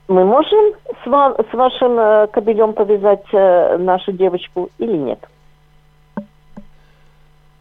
мы 0.08 0.26
можем 0.26 0.74
с, 1.04 1.08
ва- 1.08 1.36
с 1.50 1.54
вашим 1.54 1.98
э, 1.98 2.28
кобелем 2.28 2.74
повязать 2.74 3.26
э, 3.32 3.78
нашу 3.78 4.12
девочку 4.12 4.70
или 4.78 4.96
нет. 4.98 5.20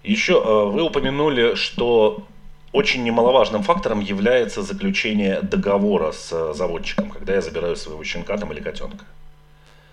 Еще 0.02 0.32
э, 0.32 0.64
вы 0.64 0.82
упомянули, 0.82 1.54
что 1.54 2.26
очень 2.72 3.04
немаловажным 3.04 3.62
фактором 3.62 4.00
является 4.00 4.62
заключение 4.62 5.42
договора 5.42 6.12
с 6.12 6.32
э, 6.32 6.54
заводчиком, 6.54 7.10
когда 7.10 7.34
я 7.34 7.40
забираю 7.40 7.76
своего 7.76 8.02
щенка 8.02 8.36
там 8.36 8.52
или 8.52 8.60
котенка. 8.60 9.04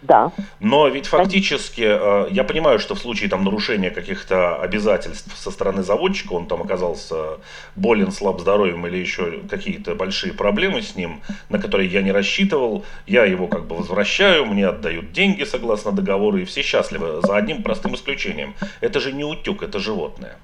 Да. 0.01 0.31
Но 0.61 0.87
ведь 0.87 1.07
фактически, 1.07 1.81
э, 1.81 2.27
я 2.31 2.43
понимаю, 2.43 2.79
что 2.79 2.95
в 2.95 2.99
случае 2.99 3.29
там 3.29 3.43
нарушения 3.43 3.89
каких-то 3.89 4.55
обязательств 4.55 5.37
со 5.37 5.51
стороны 5.51 5.83
заводчика, 5.83 6.33
он 6.33 6.45
там 6.45 6.61
оказался 6.61 7.39
болен, 7.75 8.11
слаб 8.11 8.39
здоровьем 8.39 8.87
или 8.87 8.97
еще 8.97 9.41
какие-то 9.49 9.95
большие 9.95 10.33
проблемы 10.33 10.81
с 10.81 10.95
ним, 10.95 11.21
на 11.49 11.59
которые 11.59 11.89
я 11.89 12.01
не 12.01 12.13
рассчитывал, 12.13 12.85
я 13.07 13.25
его 13.25 13.47
как 13.47 13.65
бы 13.65 13.75
возвращаю, 13.75 14.45
мне 14.45 14.67
отдают 14.67 15.11
деньги 15.11 15.43
согласно 15.43 15.91
договору, 15.91 16.37
и 16.37 16.45
все 16.45 16.61
счастливы, 16.61 17.21
за 17.21 17.35
одним 17.35 17.61
простым 17.61 17.95
исключением. 17.95 18.53
Это 18.79 19.01
же 19.01 19.11
не 19.11 19.25
утюг, 19.25 19.63
это 19.63 19.79
животное. 19.79 20.37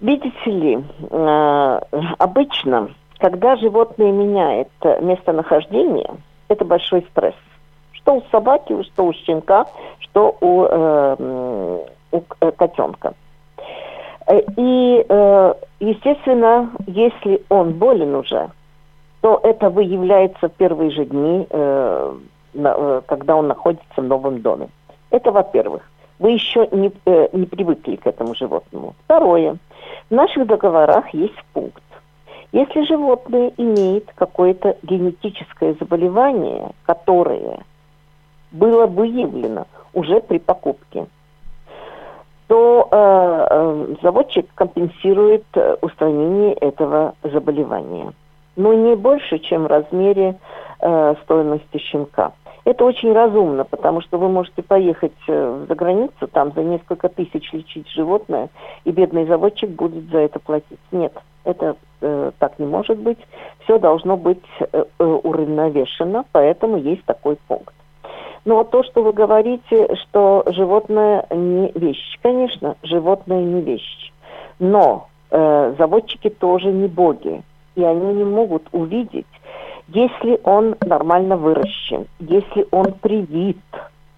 Видите 0.00 0.50
ли, 0.50 0.78
э, 1.10 1.80
обычно, 2.18 2.90
когда 3.18 3.56
животное 3.56 4.12
меняет 4.12 4.68
местонахождение, 4.82 6.10
это 6.48 6.64
большой 6.64 7.06
стресс. 7.10 7.34
Что 7.92 8.16
у 8.16 8.22
собаки, 8.30 8.82
что 8.84 9.06
у 9.06 9.12
щенка, 9.12 9.66
что 10.00 10.36
у, 10.40 10.64
э, 10.64 11.16
у 12.12 12.22
э, 12.40 12.50
котенка. 12.52 13.14
Э, 14.26 14.40
и, 14.56 15.04
э, 15.08 15.54
естественно, 15.80 16.70
если 16.86 17.42
он 17.48 17.72
болен 17.72 18.14
уже, 18.14 18.50
то 19.20 19.40
это 19.42 19.70
выявляется 19.70 20.48
в 20.48 20.52
первые 20.52 20.90
же 20.90 21.04
дни, 21.04 21.46
э, 21.50 22.14
на, 22.54 22.74
э, 22.76 23.02
когда 23.06 23.36
он 23.36 23.48
находится 23.48 24.00
в 24.00 24.04
новом 24.04 24.40
доме. 24.40 24.68
Это 25.10 25.32
во-первых. 25.32 25.82
Вы 26.18 26.30
еще 26.32 26.68
не, 26.70 26.92
э, 27.04 27.28
не 27.32 27.46
привыкли 27.46 27.96
к 27.96 28.06
этому 28.06 28.34
животному. 28.34 28.94
Второе. 29.04 29.56
В 30.10 30.14
наших 30.14 30.46
договорах 30.46 31.12
есть 31.12 31.36
пункт, 31.52 31.82
если 32.52 32.84
животное 32.84 33.52
имеет 33.56 34.10
какое-то 34.14 34.76
генетическое 34.82 35.74
заболевание, 35.78 36.70
которое 36.84 37.64
было 38.52 38.86
выявлено 38.86 39.66
уже 39.92 40.20
при 40.20 40.38
покупке, 40.38 41.06
то 42.46 42.88
э, 42.90 43.46
э, 43.50 43.94
заводчик 44.02 44.46
компенсирует 44.54 45.44
э, 45.54 45.76
устранение 45.80 46.54
этого 46.54 47.14
заболевания. 47.22 48.12
Но 48.54 48.72
не 48.72 48.94
больше, 48.94 49.38
чем 49.38 49.64
в 49.64 49.66
размере 49.66 50.38
э, 50.80 51.14
стоимости 51.24 51.78
щенка. 51.78 52.32
Это 52.64 52.84
очень 52.84 53.12
разумно, 53.12 53.64
потому 53.64 54.00
что 54.00 54.18
вы 54.18 54.28
можете 54.28 54.62
поехать 54.62 55.12
э, 55.28 55.64
за 55.68 55.74
границу, 55.74 56.26
там 56.32 56.52
за 56.52 56.62
несколько 56.62 57.08
тысяч 57.08 57.52
лечить 57.52 57.88
животное, 57.90 58.48
и 58.84 58.90
бедный 58.90 59.26
заводчик 59.26 59.70
будет 59.70 60.10
за 60.10 60.18
это 60.18 60.38
платить. 60.38 60.80
Нет, 60.92 61.12
это 61.44 61.76
так 62.00 62.58
не 62.58 62.66
может 62.66 62.98
быть. 62.98 63.18
Все 63.64 63.78
должно 63.78 64.16
быть 64.16 64.42
э, 64.60 64.84
э, 64.98 65.04
уравновешено, 65.04 66.24
поэтому 66.32 66.76
есть 66.76 67.04
такой 67.04 67.36
пункт. 67.48 67.74
Но 68.44 68.56
вот 68.58 68.70
то, 68.70 68.84
что 68.84 69.02
вы 69.02 69.12
говорите, 69.12 69.88
что 69.96 70.44
животное 70.46 71.26
не 71.30 71.72
вещь, 71.74 72.18
конечно, 72.22 72.76
животное 72.82 73.42
не 73.42 73.60
вещь. 73.60 74.12
Но 74.60 75.08
э, 75.30 75.74
заводчики 75.76 76.30
тоже 76.30 76.68
не 76.68 76.86
боги, 76.86 77.42
и 77.74 77.82
они 77.82 78.14
не 78.14 78.24
могут 78.24 78.62
увидеть, 78.70 79.26
если 79.88 80.40
он 80.44 80.76
нормально 80.80 81.36
выращен, 81.36 82.06
если 82.20 82.66
он 82.70 82.92
привит, 82.92 83.58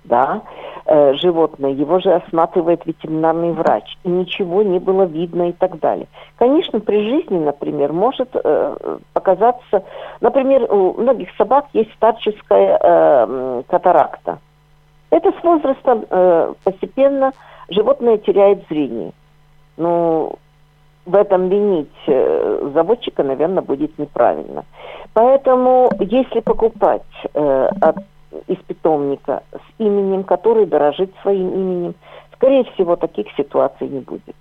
да, 0.08 0.42
э, 0.86 1.14
животное, 1.14 1.70
его 1.70 2.00
же 2.00 2.12
осматривает 2.12 2.84
ветеринарный 2.86 3.52
врач, 3.52 3.96
и 4.04 4.08
ничего 4.08 4.62
не 4.62 4.78
было 4.78 5.04
видно 5.04 5.50
и 5.50 5.52
так 5.52 5.78
далее. 5.78 6.06
Конечно, 6.36 6.80
при 6.80 7.00
жизни, 7.08 7.38
например, 7.38 7.92
может 7.92 8.30
э, 8.34 8.98
показаться, 9.12 9.84
например, 10.20 10.66
у 10.72 10.94
многих 11.00 11.28
собак 11.36 11.66
есть 11.72 11.92
старческая 11.94 12.78
э, 12.82 13.62
катаракта. 13.68 14.38
Это 15.10 15.30
с 15.30 15.44
возрастом 15.44 16.04
э, 16.10 16.54
постепенно 16.64 17.32
животное 17.70 18.18
теряет 18.18 18.66
зрение. 18.68 19.12
Ну, 19.76 20.34
в 21.06 21.14
этом 21.14 21.48
винить 21.48 21.88
э, 22.06 22.70
заводчика, 22.74 23.22
наверное, 23.22 23.62
будет 23.62 23.98
неправильно. 23.98 24.64
Поэтому, 25.14 25.90
если 26.00 26.40
покупать 26.40 27.02
э, 27.32 27.68
от, 27.80 27.96
из 28.46 28.58
питомника 28.66 29.42
с 29.52 29.80
именем, 29.80 30.24
который 30.24 30.66
дорожит 30.66 31.12
своим 31.22 31.48
именем, 31.50 31.94
скорее 32.34 32.64
всего, 32.64 32.96
таких 32.96 33.26
ситуаций 33.36 33.88
не 33.88 34.00
будет. 34.00 34.36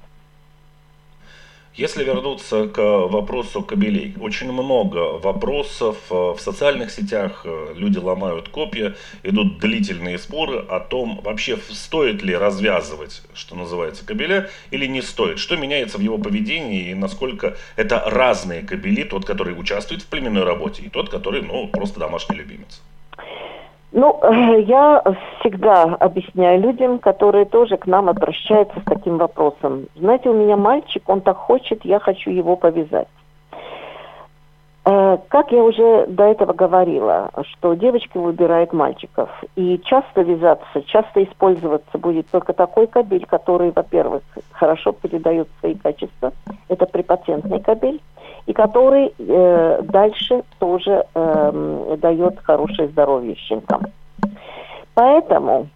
Если 1.78 2.04
вернуться 2.04 2.68
к 2.68 2.82
вопросу 2.82 3.62
кабелей, 3.62 4.16
очень 4.20 4.52
много 4.52 5.20
вопросов 5.20 5.98
э, 6.10 6.16
в 6.16 6.40
социальных 6.40 6.90
сетях, 6.90 7.44
э, 7.46 7.76
люди 7.76 8.00
ломают 8.00 8.50
копья, 8.50 8.96
идут 9.22 9.60
длительные 9.60 10.18
споры 10.18 10.58
о 10.58 10.80
том, 10.80 11.22
вообще 11.24 11.56
стоит 11.70 12.24
ли 12.24 12.36
развязывать, 12.36 13.22
что 13.36 13.56
называется, 13.56 14.04
кабеля 14.04 14.50
или 14.72 14.88
не 14.88 15.04
стоит, 15.04 15.38
что 15.38 15.56
меняется 15.56 16.00
в 16.00 16.02
его 16.02 16.18
поведении 16.18 16.90
и 16.90 16.96
насколько 16.96 17.56
это 17.76 18.02
разные 18.08 18.64
кабели, 18.64 19.04
тот, 19.04 19.26
который 19.26 19.54
участвует 19.54 20.02
в 20.02 20.08
племенной 20.08 20.44
работе 20.44 20.82
и 20.82 20.90
тот, 20.90 21.10
который, 21.10 21.44
ну, 21.44 21.68
просто 21.68 22.00
домашний 22.00 22.38
любимец. 22.38 22.82
Ну, 23.98 24.20
я 24.60 25.02
всегда 25.40 25.82
объясняю 26.00 26.62
людям, 26.62 27.00
которые 27.00 27.46
тоже 27.46 27.78
к 27.78 27.88
нам 27.88 28.10
обращаются 28.10 28.80
с 28.80 28.84
таким 28.84 29.18
вопросом. 29.18 29.88
Знаете, 29.96 30.30
у 30.30 30.36
меня 30.36 30.56
мальчик, 30.56 31.02
он 31.10 31.22
так 31.22 31.38
хочет, 31.38 31.84
я 31.84 32.00
хочу 32.00 32.30
его 32.30 32.56
повязать. 32.56 33.08
Э, 34.86 35.18
как 35.30 35.52
я 35.52 35.64
уже 35.64 36.06
до 36.10 36.26
этого 36.26 36.54
говорила, 36.54 37.32
что 37.42 37.74
девочки 37.74 38.20
выбирают 38.20 38.72
мальчиков, 38.72 39.32
и 39.56 39.82
часто 39.84 40.22
вязаться, 40.22 40.84
часто 40.86 41.24
использоваться 41.24 41.98
будет 41.98 42.30
только 42.30 42.54
такой 42.54 42.86
кабель, 42.86 43.26
который, 43.26 43.72
во-первых, 43.76 44.22
хорошо 44.52 44.92
передает 44.92 45.48
свои 45.60 45.74
качества, 45.74 46.34
это 46.68 46.86
препатентный 46.86 47.62
кабель, 47.62 48.00
и 48.48 48.54
который 48.54 49.14
э, 49.18 49.82
дальше 49.84 50.44
тоже 50.58 51.06
э, 51.14 51.98
дает 52.00 52.40
хорошее 52.40 52.88
здоровье 52.88 53.36
щенкам. 53.36 53.84
Поэтому, 54.96 55.68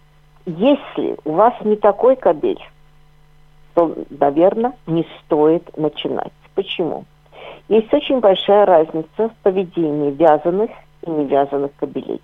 если 0.46 1.16
у 1.24 1.32
вас 1.32 1.54
не 1.62 1.76
такой 1.76 2.16
кабель, 2.16 2.60
то, 3.74 3.94
наверное, 4.10 4.72
не 4.86 5.06
стоит 5.20 5.76
начинать. 5.76 6.32
Почему? 6.54 7.04
Есть 7.68 7.92
очень 7.92 8.20
большая 8.20 8.64
разница 8.64 9.28
в 9.28 9.34
поведении 9.42 10.10
вязаных 10.10 10.70
и 11.02 11.10
невязаных 11.10 11.70
кабелей. 11.76 12.20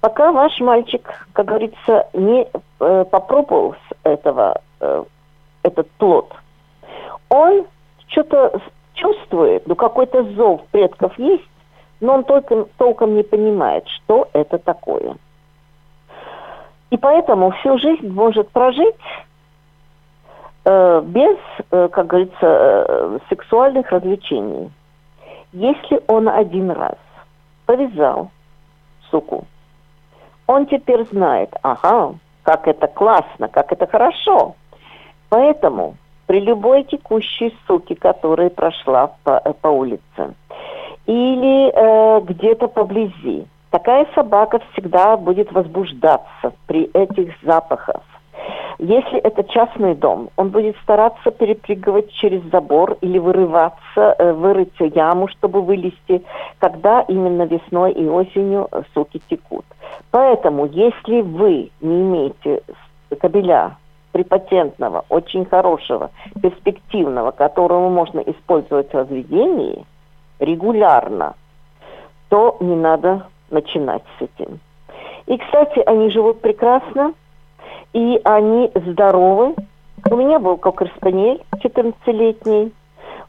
Пока 0.00 0.32
ваш 0.32 0.60
мальчик, 0.60 1.26
как 1.32 1.46
говорится, 1.46 2.08
не 2.12 2.46
э, 2.80 3.04
попробовал 3.10 3.74
с 3.74 3.96
этого 4.02 4.60
э, 4.80 5.04
этот 5.62 5.90
плод, 5.92 6.30
он 7.30 7.64
что-то 8.08 8.60
чувствует, 8.94 9.66
зов 10.24 10.62
предков 10.70 11.18
есть, 11.18 11.48
но 12.00 12.14
он 12.14 12.24
только, 12.24 12.66
толком 12.78 13.14
не 13.14 13.22
понимает, 13.22 13.86
что 13.88 14.28
это 14.32 14.58
такое. 14.58 15.16
И 16.90 16.96
поэтому 16.98 17.52
всю 17.52 17.78
жизнь 17.78 18.08
может 18.08 18.50
прожить 18.50 18.94
э, 20.64 21.02
без, 21.06 21.38
э, 21.70 21.88
как 21.88 22.06
говорится, 22.06 22.36
э, 22.42 23.18
сексуальных 23.28 23.90
развлечений. 23.90 24.70
Если 25.52 26.02
он 26.06 26.28
один 26.28 26.70
раз 26.70 26.96
повязал 27.66 28.30
суку, 29.10 29.46
он 30.46 30.66
теперь 30.66 31.06
знает, 31.10 31.54
ага, 31.62 32.14
как 32.42 32.68
это 32.68 32.86
классно, 32.88 33.48
как 33.48 33.72
это 33.72 33.86
хорошо. 33.86 34.54
Поэтому 35.28 35.96
при 36.32 36.40
любой 36.40 36.84
текущей 36.84 37.54
суке, 37.66 37.94
которая 37.94 38.48
прошла 38.48 39.10
по, 39.22 39.38
по 39.60 39.68
улице, 39.68 40.34
или 41.04 41.70
э, 41.70 42.20
где-то 42.22 42.68
поблизи, 42.68 43.46
такая 43.68 44.06
собака 44.14 44.60
всегда 44.72 45.18
будет 45.18 45.52
возбуждаться 45.52 46.54
при 46.66 46.84
этих 46.94 47.34
запахах. 47.42 48.00
Если 48.78 49.18
это 49.18 49.44
частный 49.44 49.94
дом, 49.94 50.30
он 50.36 50.48
будет 50.48 50.74
стараться 50.78 51.30
перепрыгивать 51.32 52.10
через 52.14 52.42
забор 52.44 52.96
или 53.02 53.18
вырываться, 53.18 54.14
э, 54.18 54.32
вырыть 54.32 54.80
яму, 54.80 55.28
чтобы 55.28 55.60
вылезти, 55.60 56.22
когда 56.60 57.02
именно 57.02 57.42
весной 57.42 57.92
и 57.92 58.08
осенью 58.08 58.70
суки 58.94 59.20
текут. 59.28 59.66
Поэтому, 60.10 60.64
если 60.64 61.20
вы 61.20 61.70
не 61.82 62.00
имеете 62.00 62.62
кабеля 63.20 63.76
препатентного, 64.12 65.04
очень 65.08 65.44
хорошего, 65.44 66.10
перспективного, 66.40 67.30
которого 67.30 67.88
можно 67.88 68.20
использовать 68.20 68.90
в 68.90 68.94
разведении 68.94 69.84
регулярно, 70.38 71.34
то 72.28 72.56
не 72.60 72.76
надо 72.76 73.26
начинать 73.50 74.02
с 74.18 74.22
этим. 74.22 74.60
И, 75.26 75.36
кстати, 75.38 75.80
они 75.80 76.10
живут 76.10 76.40
прекрасно, 76.40 77.14
и 77.92 78.20
они 78.24 78.70
здоровы. 78.74 79.54
У 80.10 80.16
меня 80.16 80.38
был 80.38 80.56
кокер-спаниель 80.56 81.42
14-летний. 81.56 82.72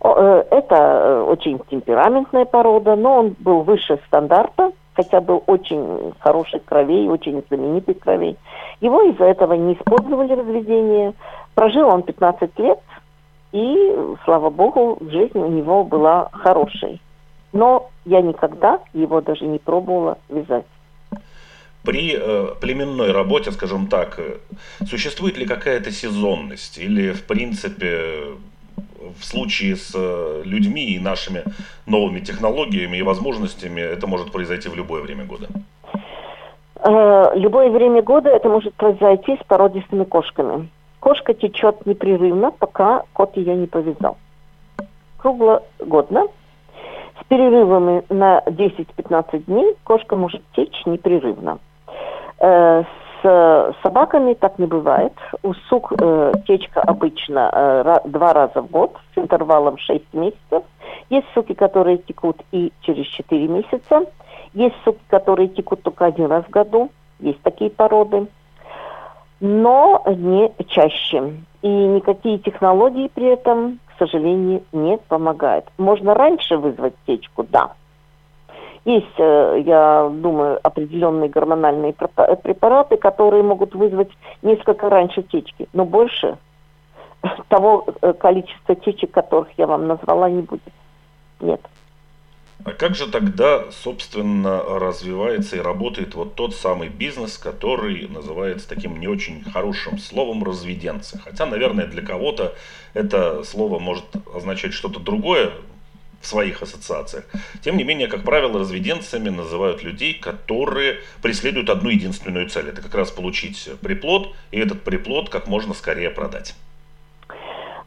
Э, 0.04 0.44
это 0.50 0.76
э, 0.76 1.24
очень 1.24 1.60
темпераментная 1.70 2.46
порода, 2.46 2.96
но 2.96 3.20
он 3.20 3.36
был 3.40 3.62
выше 3.62 4.00
стандарта– 4.08 4.72
хотя 4.96 5.22
был 5.22 5.44
очень 5.48 6.14
хороших 6.20 6.64
кровей, 6.66 7.08
очень 7.08 7.44
знаменитых 7.48 8.00
кровей. 8.00 8.38
Его 8.82 9.02
из-за 9.04 9.26
этого 9.26 9.54
не 9.54 9.74
использовали 9.74 10.34
разведение. 10.34 11.14
Прожил 11.56 11.88
он 11.88 12.04
15 12.04 12.60
лет, 12.60 12.80
и, 13.52 13.96
слава 14.26 14.50
богу, 14.50 14.98
жизнь 15.10 15.38
у 15.38 15.48
него 15.48 15.84
была 15.84 16.30
хорошей. 16.32 17.00
Но 17.52 17.92
я 18.06 18.22
никогда 18.22 18.80
его 18.94 19.22
даже 19.22 19.46
не 19.46 19.60
пробовала 19.60 20.18
вязать. 20.28 20.66
При 21.84 22.16
э, 22.18 22.56
племенной 22.62 23.12
работе, 23.12 23.52
скажем 23.52 23.88
так, 23.88 24.18
э, 24.18 24.38
существует 24.88 25.38
ли 25.38 25.46
какая-то 25.46 25.92
сезонность 25.92 26.78
или, 26.78 27.12
в 27.12 27.24
принципе, 27.24 28.36
в 29.20 29.24
случае 29.24 29.76
с 29.76 29.92
э, 29.94 30.42
людьми 30.46 30.94
и 30.94 31.00
нашими 31.00 31.44
новыми 31.86 32.22
технологиями 32.22 32.98
и 32.98 33.02
возможностями 33.02 33.82
это 33.82 34.08
может 34.08 34.32
произойти 34.32 34.70
в 34.70 34.76
любое 34.76 35.02
время 35.02 35.26
года? 35.26 35.50
Э, 36.80 37.32
любое 37.36 37.70
время 37.70 38.02
года 38.02 38.30
это 38.30 38.50
может 38.50 38.74
произойти 38.76 39.38
с 39.38 39.44
породистыми 39.46 40.04
кошками. 40.04 40.70
Кошка 41.00 41.34
течет 41.34 41.86
непрерывно, 41.86 42.52
пока 42.52 43.04
кот 43.14 43.36
ее 43.38 43.56
не 43.56 43.68
повязал. 43.68 44.18
Круглогодно, 45.18 46.28
с 47.22 47.26
перерывами 47.28 48.04
на 48.10 48.40
10-15 48.46 49.46
дней, 49.46 49.76
кошка 49.84 50.16
может 50.16 50.42
течь 50.56 50.86
непрерывно. 50.86 51.60
Э, 52.40 52.84
с 53.24 53.76
собаками 53.82 54.34
так 54.34 54.60
не 54.60 54.66
бывает. 54.66 55.14
У 55.44 55.54
сук 55.70 55.94
э, 55.98 56.34
течка 56.46 56.82
обычно 56.82 57.50
э, 57.54 58.10
два 58.10 58.34
раза 58.34 58.62
в 58.62 58.70
год 58.70 58.98
с 59.16 59.18
интервалом 59.18 59.78
6 59.78 60.14
месяцев. 60.14 60.64
Есть 61.10 61.28
суки, 61.34 61.54
которые 61.54 62.00
текут 62.00 62.42
и 62.52 62.74
через 62.82 63.06
4 63.08 63.48
месяца. 63.48 64.06
Есть 64.54 64.76
суки, 64.84 65.02
которые 65.08 65.50
текут 65.50 65.82
только 65.82 66.06
один 66.06 66.28
раз 66.28 66.46
в 66.46 66.50
году. 66.50 66.92
Есть 67.20 67.42
такие 67.42 67.70
породы. 67.70 68.28
Но 69.40 70.04
не 70.08 70.52
чаще. 70.68 71.34
И 71.62 71.68
никакие 71.68 72.38
технологии 72.38 73.10
при 73.14 73.28
этом, 73.28 73.80
к 73.88 74.00
сожалению, 74.00 74.64
не 74.72 74.98
помогают. 74.98 75.66
Можно 75.78 76.14
раньше 76.14 76.58
вызвать 76.58 76.94
течку, 77.06 77.44
да. 77.44 77.74
Есть, 78.86 79.18
э, 79.18 79.62
я 79.66 80.10
думаю, 80.14 80.60
определенные 80.62 81.30
гормональные 81.30 81.94
препараты, 81.94 82.98
которые 82.98 83.42
могут 83.42 83.76
вызвать 83.76 84.10
несколько 84.42 84.90
раньше 84.90 85.24
течки, 85.24 85.70
но 85.72 85.86
больше 85.86 86.38
того 87.48 87.86
э, 88.02 88.12
количества 88.14 88.76
течек, 88.76 89.12
которых 89.12 89.48
я 89.58 89.68
вам 89.68 89.88
назвала, 89.88 90.30
не 90.30 90.42
будет. 90.42 90.74
Нет. 91.40 91.62
А 92.66 92.72
как 92.72 92.96
же 92.96 93.08
тогда, 93.08 93.70
собственно, 93.72 94.64
развивается 94.64 95.58
и 95.58 95.60
работает 95.60 96.16
вот 96.16 96.36
тот 96.36 96.56
самый 96.56 96.88
бизнес, 96.88 97.38
который 97.38 98.08
называется 98.08 98.70
таким 98.70 99.00
не 99.02 99.08
очень 99.08 99.44
хорошим 99.44 99.98
словом 99.98 100.44
разведенцы? 100.46 101.20
Хотя, 101.20 101.46
наверное, 101.46 101.88
для 101.88 102.02
кого-то 102.02 102.56
это 102.94 103.44
слово 103.44 103.80
может 103.80 104.06
означать 104.34 104.74
что-то 104.74 105.02
другое 105.02 105.52
в 106.22 106.28
своих 106.28 106.62
ассоциациях. 106.62 107.26
Тем 107.62 107.76
не 107.76 107.84
менее, 107.84 108.08
как 108.08 108.24
правило, 108.24 108.58
разведенцами 108.60 109.28
называют 109.28 109.84
людей, 109.84 110.14
которые 110.14 111.02
преследуют 111.22 111.70
одну 111.70 111.90
единственную 111.90 112.50
цель. 112.50 112.70
Это 112.70 112.82
как 112.82 112.96
раз 112.96 113.12
получить 113.12 113.70
приплод, 113.82 114.34
и 114.52 114.58
этот 114.58 114.84
приплод 114.84 115.30
как 115.30 115.48
можно 115.48 115.74
скорее 115.74 116.12
продать. 116.12 116.56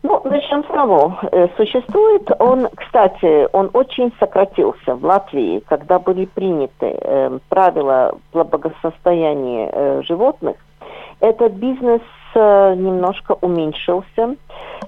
Ну, 0.08 0.20
начнем 0.22 0.62
с 0.62 0.68
того. 0.68 1.18
Э, 1.32 1.48
существует 1.56 2.30
он, 2.38 2.68
кстати, 2.76 3.48
он 3.52 3.70
очень 3.72 4.12
сократился 4.20 4.94
в 4.94 5.04
Латвии, 5.04 5.58
когда 5.68 5.98
были 5.98 6.26
приняты 6.26 6.96
э, 7.00 7.38
правила 7.48 8.16
благосостояния 8.32 9.68
э, 9.72 10.02
животных. 10.04 10.58
Этот 11.18 11.54
бизнес 11.54 12.02
э, 12.36 12.74
немножко 12.76 13.36
уменьшился. 13.40 14.36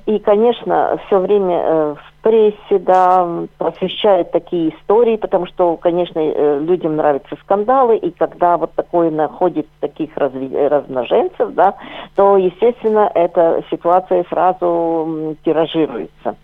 И, 0.07 0.21
конечно, 0.21 1.01
все 1.07 1.19
время 1.19 1.63
э, 1.65 1.95
прессе, 2.29 2.79
да, 2.79 3.27
освещают 3.59 4.33
такие 4.33 4.75
истории, 4.75 5.17
потому 5.17 5.47
что, 5.47 5.79
конечно, 5.79 6.19
э, 6.19 6.59
людям 6.61 6.97
нравятся 6.97 7.37
скандалы, 7.37 7.97
и 7.97 8.11
когда 8.11 8.59
вот 8.59 8.75
такое 8.75 9.11
находит 9.11 9.67
таких 9.81 10.15
разви- 10.15 10.69
размноженцев, 10.69 11.55
да, 11.55 11.75
то, 12.17 12.37
естественно, 12.37 13.11
эта 13.15 13.65
ситуация 13.71 14.27
сразу 14.29 15.37
тиражируется. 15.43 16.37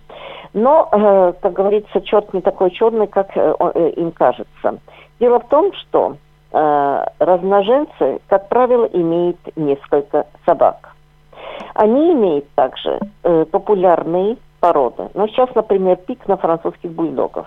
Но, 0.54 0.88
э, 0.90 1.32
как 1.42 1.52
говорится, 1.52 2.00
черт 2.00 2.32
не 2.32 2.40
такой 2.40 2.70
черный, 2.70 3.06
как 3.06 3.36
э, 3.36 3.54
э, 3.74 3.90
им 3.96 4.10
кажется. 4.12 4.78
Дело 5.20 5.38
в 5.40 5.48
том, 5.48 5.70
что 5.74 6.16
э, 6.52 7.04
размноженцы, 7.18 8.20
как 8.28 8.48
правило, 8.48 8.86
имеют 8.86 9.36
несколько 9.54 10.24
собак. 10.46 10.94
Они 11.74 12.12
имеют 12.12 12.48
также 12.54 13.00
э, 13.22 13.44
популярные 13.50 14.38
породы. 14.64 15.10
Ну, 15.12 15.28
сейчас, 15.28 15.54
например, 15.54 15.96
пик 15.96 16.26
на 16.26 16.38
французских 16.38 16.90
бульдогов. 16.90 17.46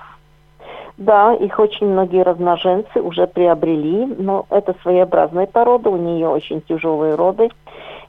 Да, 0.97 1.33
их 1.33 1.57
очень 1.57 1.87
многие 1.87 2.21
размноженцы 2.21 3.01
уже 3.01 3.25
приобрели, 3.25 4.05
но 4.19 4.45
это 4.51 4.75
своеобразная 4.83 5.47
порода, 5.47 5.89
у 5.89 5.97
нее 5.97 6.27
очень 6.27 6.61
тяжелые 6.61 7.15
роды, 7.15 7.49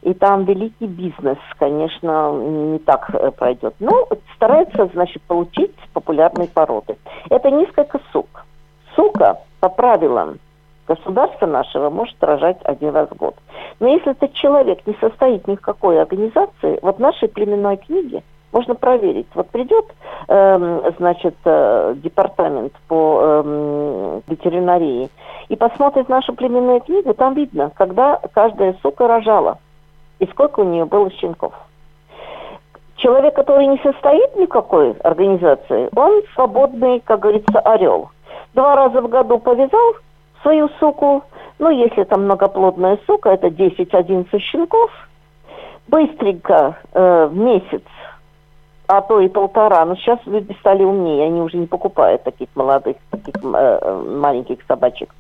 и 0.02 0.12
там 0.12 0.44
великий 0.44 0.86
бизнес, 0.86 1.38
конечно, 1.58 2.32
не 2.32 2.78
так 2.80 3.08
э, 3.14 3.30
пройдет. 3.30 3.74
Но 3.80 3.90
ну, 3.90 4.18
стараются, 4.36 4.90
значит, 4.92 5.22
получить 5.22 5.74
популярные 5.94 6.48
породы. 6.48 6.98
Это 7.30 7.50
несколько 7.50 8.00
сук. 8.12 8.44
Сука, 8.94 9.38
по 9.60 9.70
правилам 9.70 10.38
государства 10.86 11.46
нашего, 11.46 11.88
может 11.88 12.22
рожать 12.22 12.58
один 12.62 12.90
раз 12.90 13.08
в 13.08 13.16
год. 13.16 13.36
Но 13.80 13.88
если 13.88 14.12
этот 14.12 14.34
человек 14.34 14.86
не 14.86 14.94
состоит 15.00 15.48
ни 15.48 15.56
в 15.56 15.62
какой 15.62 15.98
организации, 15.98 16.78
вот 16.82 16.96
в 16.96 17.00
нашей 17.00 17.28
племенной 17.28 17.78
книге 17.78 18.22
можно 18.52 18.74
проверить. 18.74 19.26
Вот 19.34 19.50
придет, 19.50 19.87
э, 20.28 20.92
значит, 20.98 21.37
э, 21.44 21.94
департамент 21.96 22.72
по 22.88 23.20
э, 23.22 24.20
ветеринарии 24.26 25.11
и 25.48 25.56
посмотрит 25.56 26.08
нашу 26.08 26.34
племенную 26.34 26.80
книгу, 26.80 27.14
там 27.14 27.34
видно, 27.34 27.70
когда 27.76 28.20
каждая 28.32 28.74
сука 28.82 29.06
рожала 29.06 29.58
и 30.18 30.26
сколько 30.26 30.61
у 30.61 30.64
нее 30.64 30.84
было 30.84 31.11
щенков. 31.11 31.52
Человек, 32.96 33.34
который 33.34 33.66
не 33.66 33.78
состоит 33.78 34.34
ни 34.37 34.46
в 34.46 34.48
какой 34.48 34.92
организации, 34.92 35.88
он 35.94 36.22
свободный, 36.34 37.00
как 37.00 37.20
говорится, 37.20 37.61
орел. 37.61 38.11
Два 38.54 38.74
раза 38.74 39.00
в 39.00 39.08
году 39.08 39.38
повязал 39.38 39.94
свою 40.42 40.68
суку, 40.80 41.22
ну, 41.61 41.70
если 41.70 42.02
это 42.02 42.18
многоплодная 42.18 42.98
сука, 43.06 43.30
это 43.30 43.48
10-11 43.48 44.37
щенков, 44.38 44.90
быстренько 45.87 46.76
э, 46.92 47.26
в 47.26 47.37
месяц 47.37 47.82
а 48.88 49.03
то 49.03 49.20
и 49.20 49.29
полтора. 49.29 49.85
Но 49.85 49.94
сейчас 49.96 50.18
люди 50.24 50.57
стали 50.61 50.83
умнее, 50.83 51.27
они 51.27 51.40
уже 51.42 51.59
не 51.59 51.66
покупают 51.66 52.24
таких 52.24 52.48
молодых, 52.55 52.96
таких 53.11 53.35
э, 53.44 54.03
маленьких 54.18 54.59
собачек. 54.66 55.14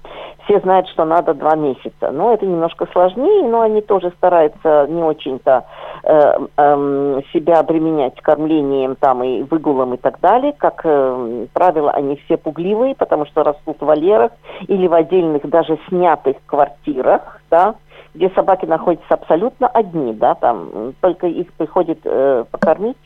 Все 0.44 0.58
знают, 0.60 0.88
что 0.88 1.04
надо 1.04 1.34
два 1.34 1.54
месяца. 1.54 2.10
Но 2.10 2.32
это 2.32 2.46
немножко 2.46 2.86
сложнее, 2.92 3.46
но 3.46 3.60
они 3.60 3.82
тоже 3.82 4.10
стараются 4.16 4.86
не 4.88 5.02
очень-то 5.02 5.66
э, 6.02 6.46
э, 6.56 7.20
себя 7.32 7.60
обременять 7.60 8.18
кормлением 8.22 8.96
там 8.96 9.22
и 9.22 9.42
выгулом 9.42 9.94
и 9.94 9.98
так 9.98 10.18
далее. 10.20 10.54
Как 10.56 10.80
э, 10.84 11.46
правило, 11.52 11.90
они 11.90 12.16
все 12.24 12.38
пугливые, 12.38 12.94
потому 12.94 13.26
что 13.26 13.44
растут 13.44 13.76
в 13.80 13.84
вольерах 13.84 14.32
или 14.66 14.86
в 14.86 14.94
отдельных 14.94 15.46
даже 15.48 15.78
снятых 15.88 16.38
квартирах, 16.46 17.42
да, 17.50 17.74
где 18.14 18.30
собаки 18.30 18.66
находятся 18.66 19.14
абсолютно 19.14 19.68
одни, 19.68 20.12
да, 20.12 20.34
там 20.34 20.94
только 21.00 21.26
их 21.26 21.52
приходит 21.54 22.00
э, 22.04 22.44
покормить 22.50 22.96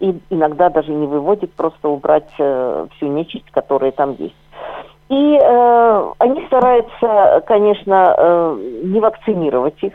и 0.00 0.18
иногда 0.30 0.68
даже 0.68 0.92
не 0.92 1.06
выводит, 1.06 1.52
просто 1.52 1.88
убрать 1.88 2.30
э, 2.38 2.86
всю 2.96 3.06
нечисть, 3.06 3.50
которая 3.50 3.92
там 3.92 4.16
есть. 4.18 4.34
И 5.08 5.38
э, 5.40 6.12
они 6.18 6.46
стараются, 6.46 7.42
конечно, 7.46 8.14
э, 8.16 8.80
не 8.84 8.98
вакцинировать 8.98 9.82
их. 9.82 9.92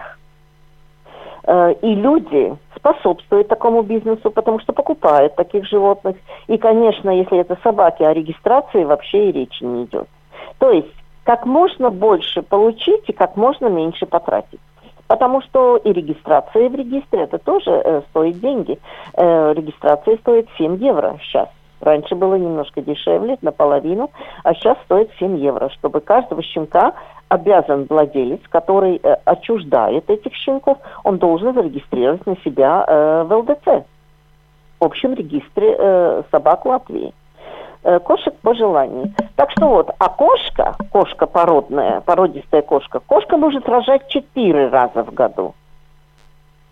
Э, 1.43 1.73
и 1.81 1.95
люди 1.95 2.55
способствуют 2.75 3.47
такому 3.47 3.81
бизнесу, 3.81 4.29
потому 4.29 4.59
что 4.59 4.73
покупают 4.73 5.35
таких 5.35 5.65
животных. 5.65 6.17
И, 6.47 6.57
конечно, 6.57 7.09
если 7.09 7.39
это 7.39 7.57
собаки, 7.63 8.03
о 8.03 8.13
регистрации 8.13 8.83
вообще 8.83 9.29
и 9.29 9.31
речи 9.31 9.63
не 9.63 9.85
идет. 9.85 10.07
То 10.59 10.71
есть 10.71 10.93
как 11.27 11.45
можно 11.45 11.89
больше 11.89 12.41
получить 12.41 13.03
и 13.09 13.11
как 13.11 13.35
можно 13.35 13.67
меньше 13.67 14.05
потратить. 14.05 14.61
Потому 15.07 15.41
что 15.41 15.75
и 15.75 15.91
регистрация 15.91 16.69
в 16.69 16.75
регистре, 16.75 17.23
это 17.23 17.37
тоже 17.37 17.69
э, 17.71 18.01
стоит 18.09 18.39
деньги. 18.39 18.79
Э, 19.13 19.51
регистрация 19.53 20.15
стоит 20.19 20.47
7 20.57 20.77
евро 20.77 21.19
сейчас. 21.21 21.49
Раньше 21.81 22.15
было 22.15 22.35
немножко 22.35 22.81
дешевле, 22.81 23.37
наполовину, 23.41 24.09
а 24.45 24.53
сейчас 24.53 24.77
стоит 24.85 25.09
7 25.19 25.37
евро, 25.37 25.67
чтобы 25.69 25.99
каждого 25.99 26.41
щенка 26.41 26.93
обязан 27.27 27.87
владелец, 27.89 28.39
который 28.49 28.95
э, 29.03 29.17
отчуждает 29.25 30.09
этих 30.09 30.33
щенков, 30.33 30.77
он 31.03 31.17
должен 31.17 31.53
зарегистрировать 31.53 32.25
на 32.25 32.37
себя 32.37 32.85
э, 32.87 33.23
в 33.27 33.33
ЛДЦ, 33.33 33.85
в 34.79 34.85
общем 34.85 35.13
регистре 35.13 35.75
э, 35.77 36.23
собак 36.31 36.65
Латвии. 36.65 37.13
Э, 37.87 37.99
кошек 37.99 38.33
по 38.41 38.53
желанию. 38.53 39.13
Так 39.37 39.49
что 39.51 39.69
вот, 39.69 39.91
а 39.97 40.09
кошка, 40.09 40.75
кошка 40.91 41.25
породная, 41.25 42.01
породистая 42.01 42.61
кошка, 42.61 42.99
кошка 42.99 43.37
может 43.37 43.69
рожать 43.69 44.09
четыре 44.09 44.67
раза 44.67 45.05
в 45.05 45.13
году. 45.13 45.55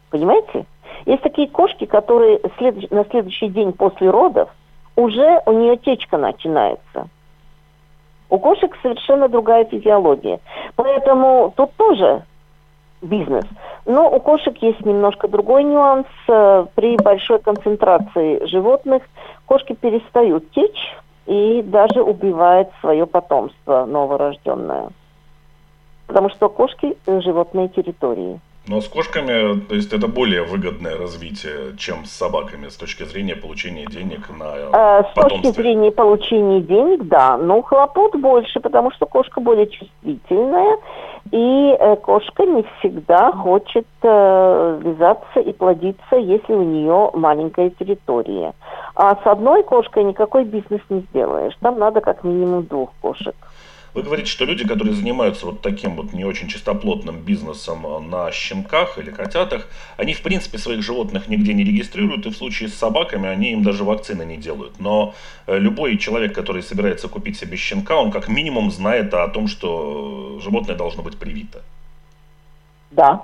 Понимаете? 0.10 0.66
Есть 1.06 1.24
такие 1.24 1.48
кошки, 1.48 1.86
которые 1.86 2.42
след... 2.58 2.92
на 2.92 3.06
следующий 3.06 3.48
день 3.48 3.72
после 3.72 4.10
родов 4.10 4.50
уже 4.98 5.42
у 5.46 5.54
нее 5.54 5.78
течка 5.78 6.18
начинается. 6.18 7.08
У 8.30 8.38
кошек 8.38 8.78
совершенно 8.82 9.30
другая 9.30 9.64
физиология. 9.64 10.42
Поэтому 10.76 11.54
тут 11.56 11.72
тоже 11.78 12.24
бизнес. 13.02 13.46
Но 13.86 14.12
у 14.12 14.20
кошек 14.20 14.58
есть 14.58 14.86
немножко 14.86 15.30
другой 15.30 15.64
нюанс. 15.64 16.08
Э, 16.28 16.66
при 16.76 16.98
большой 16.98 17.40
концентрации 17.40 18.46
животных 18.48 19.04
кошки 19.46 19.72
перестают 19.72 20.52
течь, 20.52 20.94
и 21.26 21.62
даже 21.64 22.02
убивает 22.02 22.70
свое 22.82 23.06
потомство 23.06 23.86
новорожденное. 23.86 24.90
Потому 26.08 26.30
что 26.30 26.50
кошки– 26.50 26.98
животные 27.22 27.70
территории. 27.70 28.40
Но 28.68 28.82
с 28.82 28.88
кошками, 28.88 29.60
то 29.60 29.76
есть 29.76 29.94
это 29.94 30.08
более 30.08 30.42
выгодное 30.42 30.98
развитие, 30.98 31.78
чем 31.78 32.06
с 32.06 32.12
собаками 32.12 32.68
с 32.68 32.76
точки 32.76 33.04
зрения 33.04 33.36
получения 33.36 33.86
денег 33.86 34.30
на 34.30 34.54
а, 34.74 35.04
С 35.04 35.14
точки 35.14 35.52
зрения 35.52 35.92
получения 35.92 36.62
денег, 36.62 37.04
да, 37.04 37.38
но 37.38 37.62
хлопот 37.62 38.16
больше, 38.16 38.60
потому 38.60 38.92
что 38.92 39.06
кошка 39.06 39.40
более 39.40 39.68
чувствительная, 39.68 40.80
и 41.32 41.76
э, 41.80 41.96
кошка 41.98 42.46
не 42.46 42.64
всегда 42.80 43.32
хочет 43.32 43.86
э, 44.02 44.80
вязаться 44.84 45.40
и 45.40 45.54
плодиться, 45.54 46.16
если 46.16 46.54
у 46.54 46.64
нее 46.64 47.12
маленькая 47.14 47.70
территория. 47.72 48.54
А 48.96 49.16
с 49.16 49.28
одной 49.28 49.64
кошкой 49.64 50.04
никакой 50.04 50.44
бизнес 50.46 50.82
не 50.90 51.02
сделаешь. 51.12 51.54
Там 51.62 51.80
надо 51.80 52.02
как 52.02 52.24
минимум 52.24 52.64
двух 52.64 52.92
кошек. 53.02 53.36
Вы 53.96 54.04
говорите, 54.04 54.30
что 54.30 54.44
люди, 54.44 54.68
которые 54.68 54.94
занимаются 54.94 55.46
вот 55.46 55.62
таким 55.62 55.96
вот 55.96 56.12
не 56.12 56.26
очень 56.26 56.50
чистоплотным 56.50 57.22
бизнесом 57.22 58.10
на 58.10 58.30
щенках 58.30 58.98
или 58.98 59.10
котятах, 59.10 59.70
они 59.96 60.14
в 60.14 60.22
принципе 60.22 60.58
своих 60.58 60.84
животных 60.84 61.30
нигде 61.30 61.54
не 61.54 61.64
регистрируют, 61.64 62.26
и 62.26 62.30
в 62.30 62.36
случае 62.36 62.68
с 62.68 62.74
собаками 62.74 63.30
они 63.30 63.54
им 63.54 63.64
даже 63.64 63.86
вакцины 63.86 64.24
не 64.24 64.36
делают. 64.36 64.82
Но 64.82 65.14
э, 65.48 65.58
любой 65.58 65.98
человек, 65.98 66.36
который 66.36 66.62
собирается 66.62 67.08
купить 67.08 67.40
себе 67.40 67.56
щенка, 67.56 67.96
он 67.96 68.12
как 68.12 68.28
минимум 68.28 68.70
знает 68.70 69.14
о 69.14 69.30
том, 69.30 69.48
что 69.48 70.40
животное 70.44 70.76
должно 70.76 71.02
быть 71.02 71.18
привито. 71.18 71.62
Да, 72.92 73.22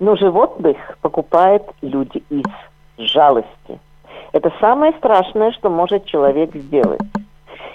но 0.00 0.16
животных 0.16 0.98
покупают 1.00 1.62
люди 1.80 2.24
из 2.28 2.44
жалости. 2.98 3.78
Это 4.32 4.52
самое 4.58 4.92
страшное, 4.94 5.52
что 5.52 5.70
может 5.70 6.06
человек 6.06 6.56
сделать. 6.56 7.00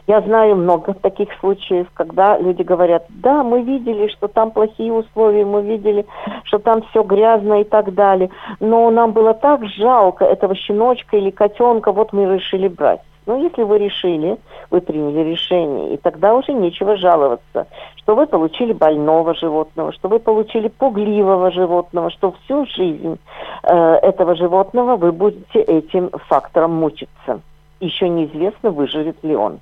Я 0.05 0.19
знаю 0.21 0.57
много 0.57 0.93
таких 0.93 1.29
случаев, 1.39 1.87
когда 1.93 2.37
люди 2.37 2.61
говорят, 2.61 3.05
да, 3.09 3.41
мы 3.41 3.61
видели, 3.61 4.07
что 4.09 4.27
там 4.27 4.51
плохие 4.51 4.91
условия, 4.91 5.45
мы 5.45 5.61
видели, 5.61 6.05
что 6.43 6.59
там 6.59 6.81
все 6.89 7.03
грязно 7.03 7.61
и 7.61 7.63
так 7.63 7.93
далее, 7.93 8.29
но 8.59 8.91
нам 8.91 9.13
было 9.13 9.33
так 9.33 9.65
жалко 9.65 10.25
этого 10.25 10.55
щеночка 10.55 11.15
или 11.15 11.29
котенка, 11.29 11.93
вот 11.93 12.11
мы 12.11 12.35
решили 12.35 12.67
брать. 12.67 12.99
Но 13.25 13.37
если 13.37 13.63
вы 13.63 13.77
решили, 13.77 14.37
вы 14.69 14.81
приняли 14.81 15.29
решение, 15.29 15.93
и 15.93 15.97
тогда 15.97 16.35
уже 16.35 16.51
нечего 16.51 16.97
жаловаться, 16.97 17.67
что 17.95 18.15
вы 18.15 18.27
получили 18.27 18.73
больного 18.73 19.33
животного, 19.33 19.93
что 19.93 20.09
вы 20.09 20.19
получили 20.19 20.67
пугливого 20.67 21.49
животного, 21.51 22.11
что 22.11 22.33
всю 22.43 22.65
жизнь 22.65 23.17
э, 23.63 23.73
этого 23.73 24.35
животного 24.35 24.97
вы 24.97 25.13
будете 25.13 25.61
этим 25.61 26.09
фактором 26.27 26.73
мучиться. 26.73 27.39
Еще 27.79 28.09
неизвестно, 28.09 28.71
выживет 28.71 29.23
ли 29.23 29.37
он. 29.37 29.59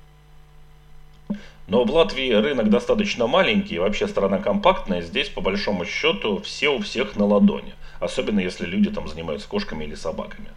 Но 1.72 1.84
в 1.84 1.90
Латвии 1.90 2.30
рынок 2.30 2.68
достаточно 2.68 3.26
маленький, 3.26 3.78
вообще 3.78 4.06
страна 4.06 4.36
компактная, 4.36 5.00
здесь 5.00 5.30
по 5.30 5.40
большому 5.40 5.86
счету 5.86 6.38
все 6.42 6.68
у 6.68 6.80
всех 6.80 7.16
на 7.16 7.24
ладони. 7.24 7.72
Особенно 7.98 8.40
если 8.40 8.66
люди 8.66 8.90
там 8.90 9.08
занимаются 9.08 9.48
кошками 9.48 9.84
или 9.84 9.94
собаками. 9.94 10.48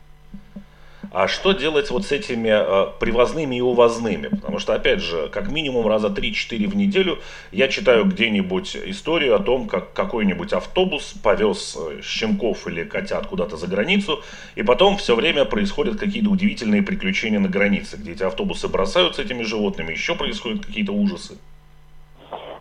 А 1.12 1.28
что 1.28 1.52
делать 1.54 1.92
вот 1.92 2.06
с 2.06 2.12
этими 2.12 2.50
э, 2.50 2.92
привозными 3.00 3.56
и 3.56 3.62
увозными? 3.62 4.28
Потому 4.28 4.60
что, 4.60 4.74
опять 4.74 5.00
же, 5.00 5.30
как 5.30 5.50
минимум 5.50 5.88
раза 5.88 6.08
3-4 6.08 6.68
в 6.68 6.76
неделю 6.76 7.20
я 7.52 7.68
читаю 7.68 8.06
где-нибудь 8.06 8.76
историю 8.86 9.36
о 9.36 9.40
том, 9.40 9.68
как 9.68 9.94
какой-нибудь 9.94 10.54
автобус 10.54 11.14
повез 11.24 11.78
э, 11.80 12.02
щенков 12.02 12.68
или 12.68 12.84
котят 12.84 13.28
куда-то 13.28 13.58
за 13.58 13.68
границу, 13.68 14.22
и 14.56 14.64
потом 14.64 14.98
все 14.98 15.16
время 15.16 15.46
происходят 15.46 16.00
какие-то 16.00 16.30
удивительные 16.30 16.84
приключения 16.84 17.40
на 17.40 17.50
границе, 17.50 17.98
где 17.98 18.14
эти 18.14 18.24
автобусы 18.24 18.68
бросаются 18.68 19.22
этими 19.22 19.44
животными, 19.44 19.92
еще 19.92 20.16
происходят 20.16 20.66
какие-то 20.66 20.92
ужасы. 20.92 21.38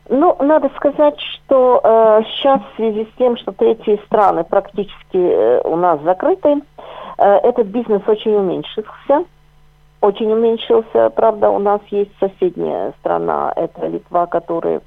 Ну, 0.08 0.36
надо 0.40 0.70
сказать, 0.76 1.18
что 1.20 1.80
э, 1.82 2.22
сейчас 2.36 2.60
в 2.60 2.76
связи 2.76 3.04
с 3.04 3.18
тем, 3.18 3.38
что 3.38 3.52
третьи 3.52 3.98
страны 4.06 4.44
практически 4.44 5.16
э, 5.16 5.60
у 5.64 5.76
нас 5.76 6.00
закрыты, 6.02 6.56
этот 7.18 7.66
бизнес 7.68 8.02
очень 8.06 8.34
уменьшился. 8.34 9.24
Очень 10.00 10.32
уменьшился. 10.32 11.10
Правда, 11.10 11.48
у 11.50 11.58
нас 11.58 11.80
есть 11.90 12.10
соседняя 12.20 12.92
страна, 13.00 13.52
это 13.56 13.86
Литва, 13.86 14.26
которая 14.26 14.82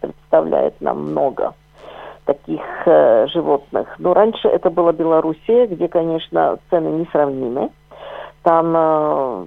представляет 0.00 0.80
нам 0.80 1.10
много 1.10 1.54
таких 2.24 2.62
э, 2.86 3.26
животных. 3.28 3.94
Но 3.98 4.14
раньше 4.14 4.48
это 4.48 4.70
была 4.70 4.92
Белоруссия, 4.92 5.66
где, 5.66 5.88
конечно, 5.88 6.58
цены 6.70 6.88
несравнимы. 7.00 7.70
Там 8.44 8.74
э, 8.76 9.46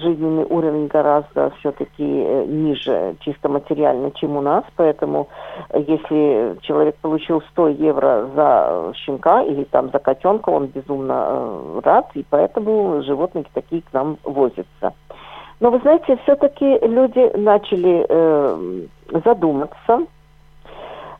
жизненный 0.00 0.44
уровень 0.44 0.88
гораздо 0.88 1.50
все-таки 1.60 2.02
э, 2.02 2.44
ниже 2.44 3.14
чисто 3.20 3.48
материально, 3.48 4.10
чем 4.10 4.36
у 4.36 4.40
нас. 4.40 4.64
Поэтому 4.74 5.28
э, 5.68 5.80
если 5.86 6.58
человек 6.62 6.96
получил 6.96 7.40
100 7.52 7.68
евро 7.68 8.28
за 8.34 8.92
щенка 8.96 9.42
или 9.42 9.62
там 9.62 9.90
за 9.92 10.00
котенка, 10.00 10.50
он 10.50 10.66
безумно 10.66 11.24
э, 11.28 11.80
рад, 11.84 12.10
и 12.14 12.26
поэтому 12.28 13.00
животные 13.04 13.44
такие 13.54 13.82
к 13.82 13.92
нам 13.92 14.18
возятся. 14.24 14.92
Но 15.60 15.70
вы 15.70 15.78
знаете, 15.78 16.18
все-таки 16.24 16.80
люди 16.80 17.36
начали 17.36 18.04
э, 18.08 18.86
задуматься, 19.24 20.00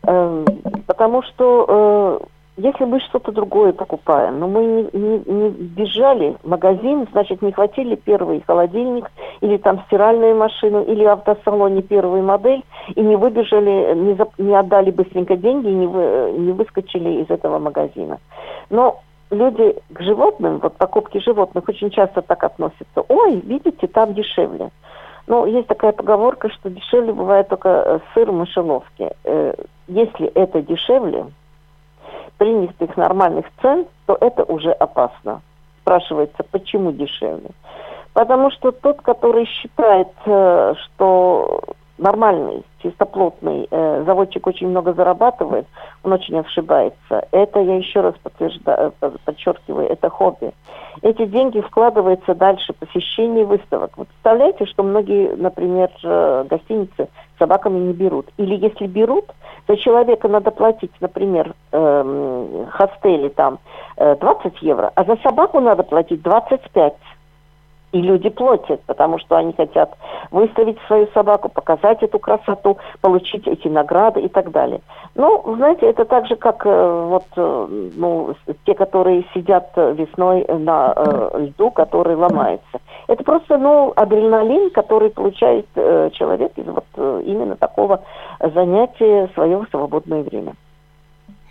э, 0.04 0.44
потому 0.88 1.22
что 1.22 2.18
э, 2.20 2.26
если 2.56 2.84
мы 2.84 3.00
что-то 3.00 3.32
другое 3.32 3.72
покупаем, 3.72 4.38
но 4.38 4.46
мы 4.46 4.64
не, 4.64 4.82
не, 4.92 5.18
не 5.24 5.48
бежали 5.50 6.36
в 6.42 6.48
магазин, 6.48 7.08
значит, 7.12 7.40
не 7.40 7.50
хватили 7.50 7.94
первый 7.94 8.42
холодильник 8.46 9.10
или 9.40 9.56
там 9.56 9.82
стиральную 9.86 10.36
машину 10.36 10.82
или 10.82 11.04
автосалоне 11.04 11.80
первую 11.80 12.22
модель 12.22 12.62
и 12.94 13.00
не 13.00 13.16
выбежали, 13.16 13.94
не, 13.94 14.14
за, 14.14 14.28
не 14.36 14.54
отдали 14.54 14.90
быстренько 14.90 15.36
деньги 15.36 15.68
и 15.68 15.74
не, 15.74 15.86
вы, 15.86 16.32
не 16.32 16.52
выскочили 16.52 17.22
из 17.22 17.30
этого 17.30 17.58
магазина. 17.58 18.18
Но 18.68 19.00
люди 19.30 19.74
к 19.90 20.02
животным, 20.02 20.58
вот 20.58 20.76
покупки 20.76 21.18
животных 21.18 21.66
очень 21.68 21.90
часто 21.90 22.20
так 22.20 22.44
относятся. 22.44 23.02
Ой, 23.08 23.36
видите, 23.36 23.86
там 23.86 24.12
дешевле. 24.12 24.70
Ну, 25.26 25.46
есть 25.46 25.68
такая 25.68 25.92
поговорка, 25.92 26.50
что 26.50 26.68
дешевле 26.68 27.12
бывает 27.12 27.48
только 27.48 27.68
э, 27.68 27.98
сыр 28.12 28.30
в 28.30 28.34
мышеловке. 28.34 29.14
Э, 29.24 29.54
если 29.88 30.26
это 30.26 30.60
дешевле, 30.60 31.26
принятых 32.42 32.96
нормальных 32.96 33.46
цен, 33.60 33.86
то 34.06 34.18
это 34.20 34.42
уже 34.42 34.72
опасно. 34.72 35.42
Спрашивается, 35.82 36.42
почему 36.50 36.90
дешевле? 36.90 37.50
Потому 38.14 38.50
что 38.50 38.72
тот, 38.72 39.00
который 39.00 39.46
считает, 39.46 40.08
э, 40.26 40.74
что 40.84 41.62
нормальный, 42.02 42.64
чистоплотный 42.82 43.66
э, 43.70 44.02
заводчик 44.04 44.46
очень 44.46 44.68
много 44.68 44.92
зарабатывает, 44.92 45.66
он 46.02 46.12
очень 46.12 46.38
ошибается. 46.38 47.26
Это, 47.30 47.60
я 47.60 47.76
еще 47.76 48.00
раз 48.00 48.14
подтверждаю, 48.22 48.92
э, 49.00 49.10
подчеркиваю, 49.24 49.88
это 49.88 50.10
хобби. 50.10 50.52
Эти 51.00 51.24
деньги 51.24 51.60
вкладываются 51.60 52.34
дальше 52.34 52.72
посещение 52.74 53.46
выставок. 53.46 53.96
Вы 53.96 54.04
представляете, 54.04 54.66
что 54.66 54.82
многие, 54.82 55.34
например, 55.36 55.90
гостиницы 56.48 57.08
собаками 57.38 57.78
не 57.78 57.92
берут. 57.92 58.28
Или 58.36 58.54
если 58.56 58.86
берут, 58.86 59.24
за 59.68 59.76
человека 59.76 60.28
надо 60.28 60.50
платить, 60.50 60.92
например, 61.00 61.54
э, 61.72 62.66
хостели 62.70 63.28
там 63.28 63.58
э, 63.96 64.16
20 64.16 64.62
евро, 64.62 64.92
а 64.94 65.04
за 65.04 65.16
собаку 65.22 65.60
надо 65.60 65.82
платить 65.82 66.22
25. 66.22 66.94
И 67.92 68.00
люди 68.00 68.30
платят, 68.30 68.80
потому 68.86 69.18
что 69.18 69.36
они 69.36 69.52
хотят 69.52 69.96
выставить 70.30 70.78
свою 70.86 71.06
собаку, 71.08 71.50
показать 71.50 72.02
эту 72.02 72.18
красоту, 72.18 72.78
получить 73.02 73.46
эти 73.46 73.68
награды 73.68 74.20
и 74.20 74.28
так 74.28 74.50
далее. 74.50 74.80
Ну, 75.14 75.42
знаете, 75.56 75.86
это 75.86 76.06
так 76.06 76.26
же, 76.26 76.36
как 76.36 76.64
э, 76.64 77.06
вот, 77.08 77.24
э, 77.36 77.66
ну, 77.94 78.34
те, 78.64 78.74
которые 78.74 79.26
сидят 79.34 79.70
весной 79.76 80.46
на 80.48 80.94
э, 80.96 81.44
льду, 81.46 81.70
который 81.70 82.16
ломается. 82.16 82.80
Это 83.08 83.22
просто, 83.24 83.58
ну, 83.58 83.92
адреналин, 83.94 84.70
который 84.70 85.10
получает 85.10 85.66
э, 85.74 86.10
человек 86.14 86.52
из 86.56 86.66
вот 86.66 86.86
э, 86.96 87.22
именно 87.26 87.56
такого 87.56 88.02
занятия 88.40 89.26
в 89.26 89.34
свое 89.34 89.66
свободное 89.70 90.22
время. 90.22 90.54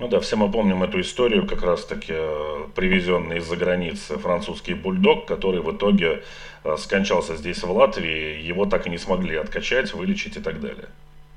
Ну 0.01 0.07
да, 0.07 0.19
все 0.19 0.35
мы 0.35 0.49
помним 0.49 0.81
эту 0.81 0.99
историю, 0.99 1.45
как 1.45 1.61
раз-таки 1.61 2.13
э, 2.15 2.65
привезенный 2.73 3.37
из-за 3.37 3.55
границы 3.55 4.17
французский 4.17 4.73
бульдог, 4.73 5.27
который 5.27 5.61
в 5.61 5.71
итоге 5.71 6.23
э, 6.63 6.75
скончался 6.77 7.35
здесь, 7.35 7.63
в 7.63 7.69
Латвии, 7.69 8.41
его 8.41 8.65
так 8.65 8.87
и 8.87 8.89
не 8.89 8.97
смогли 8.97 9.35
откачать, 9.35 9.93
вылечить 9.93 10.37
и 10.37 10.39
так 10.39 10.59
далее. 10.59 10.87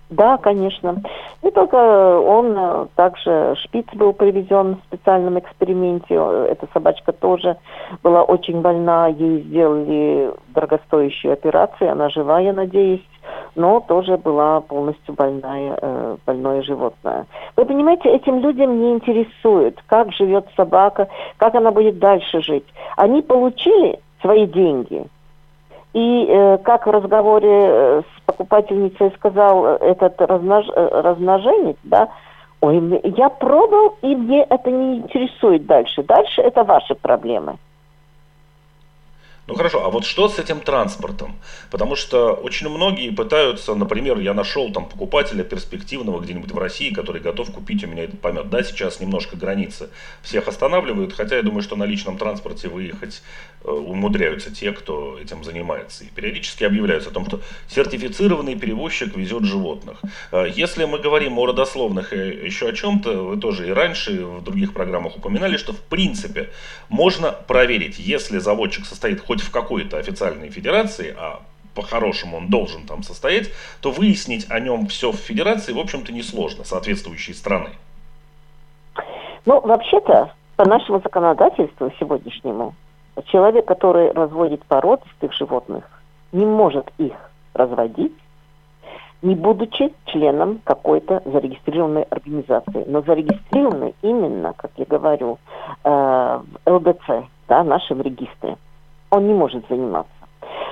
Да, 0.08 0.38
конечно. 0.38 1.02
Не 1.42 1.50
только 1.50 1.76
он, 1.76 2.54
э, 2.56 2.86
также 2.94 3.54
шпиц 3.64 3.84
был 3.92 4.14
привезен 4.14 4.76
в 4.76 4.86
специальном 4.86 5.38
эксперименте. 5.38 6.14
Эта 6.14 6.66
собачка 6.72 7.12
тоже 7.12 7.58
была 8.02 8.22
очень 8.22 8.62
больна. 8.62 9.08
Ей 9.08 9.42
сделали 9.42 10.32
дорогостоящую 10.54 11.34
операцию. 11.34 11.92
Она 11.92 12.08
жива, 12.08 12.40
я 12.40 12.54
надеюсь 12.54 13.02
но 13.54 13.80
тоже 13.80 14.16
была 14.16 14.60
полностью 14.60 15.14
больная, 15.14 15.78
э, 15.80 16.16
больное 16.26 16.62
животное. 16.62 17.26
Вы 17.56 17.64
понимаете, 17.64 18.10
этим 18.10 18.40
людям 18.40 18.80
не 18.80 18.92
интересует, 18.92 19.78
как 19.86 20.12
живет 20.12 20.46
собака, 20.56 21.08
как 21.36 21.54
она 21.54 21.70
будет 21.70 21.98
дальше 21.98 22.42
жить. 22.42 22.66
Они 22.96 23.22
получили 23.22 24.00
свои 24.20 24.46
деньги, 24.46 25.06
и 25.94 26.26
э, 26.28 26.58
как 26.58 26.86
в 26.86 26.90
разговоре 26.90 27.48
э, 27.50 28.02
с 28.02 28.20
покупательницей 28.26 29.12
сказал 29.16 29.64
э, 29.64 29.78
этот 29.80 30.20
размнож, 30.20 30.66
размноженец, 30.74 31.76
да, 31.84 32.08
ой, 32.60 33.00
я 33.04 33.28
пробовал, 33.28 33.96
и 34.02 34.16
мне 34.16 34.42
это 34.42 34.70
не 34.70 34.98
интересует 34.98 35.66
дальше. 35.66 36.02
Дальше 36.02 36.42
это 36.42 36.64
ваши 36.64 36.96
проблемы. 36.96 37.58
Ну 39.46 39.54
хорошо, 39.54 39.84
а 39.84 39.90
вот 39.90 40.06
что 40.06 40.28
с 40.30 40.38
этим 40.38 40.60
транспортом? 40.60 41.36
Потому 41.70 41.96
что 41.96 42.32
очень 42.32 42.70
многие 42.70 43.10
пытаются, 43.10 43.74
например, 43.74 44.18
я 44.18 44.32
нашел 44.32 44.72
там 44.72 44.88
покупателя 44.88 45.44
перспективного 45.44 46.20
где-нибудь 46.20 46.50
в 46.50 46.56
России, 46.56 46.94
который 46.94 47.20
готов 47.20 47.52
купить 47.52 47.84
у 47.84 47.86
меня 47.86 48.04
этот 48.04 48.20
помет. 48.22 48.48
Да, 48.48 48.62
сейчас 48.62 49.00
немножко 49.00 49.36
границы 49.36 49.90
всех 50.22 50.48
останавливают, 50.48 51.12
хотя 51.12 51.36
я 51.36 51.42
думаю, 51.42 51.62
что 51.62 51.76
на 51.76 51.84
личном 51.84 52.16
транспорте 52.16 52.68
выехать 52.68 53.22
э, 53.62 53.70
умудряются 53.70 54.50
те, 54.50 54.72
кто 54.72 55.18
этим 55.18 55.44
занимается. 55.44 56.04
И 56.04 56.06
периодически 56.06 56.64
объявляются 56.64 57.10
о 57.10 57.12
том, 57.12 57.26
что 57.26 57.42
сертифицированный 57.68 58.54
перевозчик 58.58 59.14
везет 59.14 59.44
животных. 59.44 60.00
Э, 60.32 60.46
если 60.56 60.86
мы 60.86 60.98
говорим 60.98 61.38
о 61.38 61.44
родословных 61.44 62.14
и 62.14 62.46
еще 62.46 62.68
о 62.68 62.72
чем-то, 62.72 63.24
вы 63.24 63.36
тоже 63.36 63.68
и 63.68 63.72
раньше 63.72 64.24
в 64.24 64.42
других 64.42 64.72
программах 64.72 65.18
упоминали, 65.18 65.58
что 65.58 65.74
в 65.74 65.80
принципе 65.80 66.48
можно 66.88 67.30
проверить, 67.30 67.98
если 67.98 68.38
заводчик 68.38 68.86
состоит 68.86 69.20
хоть 69.20 69.33
хоть 69.34 69.42
в 69.42 69.50
какой-то 69.50 69.98
официальной 69.98 70.48
федерации, 70.48 71.12
а 71.18 71.40
по-хорошему 71.74 72.36
он 72.36 72.50
должен 72.50 72.86
там 72.86 73.02
состоять, 73.02 73.50
то 73.80 73.90
выяснить 73.90 74.46
о 74.48 74.60
нем 74.60 74.86
все 74.86 75.10
в 75.10 75.16
федерации, 75.16 75.72
в 75.72 75.78
общем-то, 75.80 76.12
несложно, 76.12 76.62
соответствующей 76.62 77.34
страны. 77.34 77.70
Ну, 79.44 79.60
вообще-то, 79.60 80.30
по 80.54 80.68
нашему 80.68 81.00
законодательству 81.00 81.90
сегодняшнему, 81.98 82.74
человек, 83.26 83.66
который 83.66 84.12
разводит 84.12 84.64
породистых 84.66 85.32
животных, 85.32 85.84
не 86.30 86.46
может 86.46 86.86
их 86.98 87.14
разводить, 87.54 88.14
не 89.22 89.34
будучи 89.34 89.92
членом 90.06 90.60
какой-то 90.62 91.22
зарегистрированной 91.24 92.04
организации. 92.04 92.84
Но 92.86 93.02
зарегистрированной 93.02 93.94
именно, 94.02 94.52
как 94.52 94.70
я 94.76 94.84
говорю, 94.84 95.38
э, 95.82 95.90
в 95.90 96.70
ЛДЦ, 96.70 97.26
да, 97.48 97.64
нашем 97.64 98.00
регистре 98.00 98.56
он 99.14 99.26
не 99.26 99.34
может 99.34 99.64
заниматься. 99.68 100.10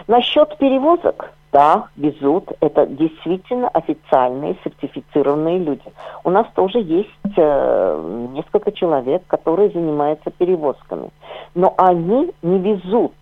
Насчет 0.09 0.57
перевозок, 0.59 1.33
да, 1.53 1.89
везут. 1.97 2.51
Это 2.61 2.87
действительно 2.87 3.69
официальные, 3.69 4.57
сертифицированные 4.65 5.59
люди. 5.59 5.93
У 6.25 6.31
нас 6.31 6.47
тоже 6.55 6.79
есть 6.79 7.37
э, 7.37 8.29
несколько 8.33 8.73
человек, 8.73 9.23
которые 9.27 9.71
занимаются 9.71 10.31
перевозками. 10.31 11.11
Но 11.55 11.75
они 11.77 12.33
не 12.43 12.59
везут 12.59 13.15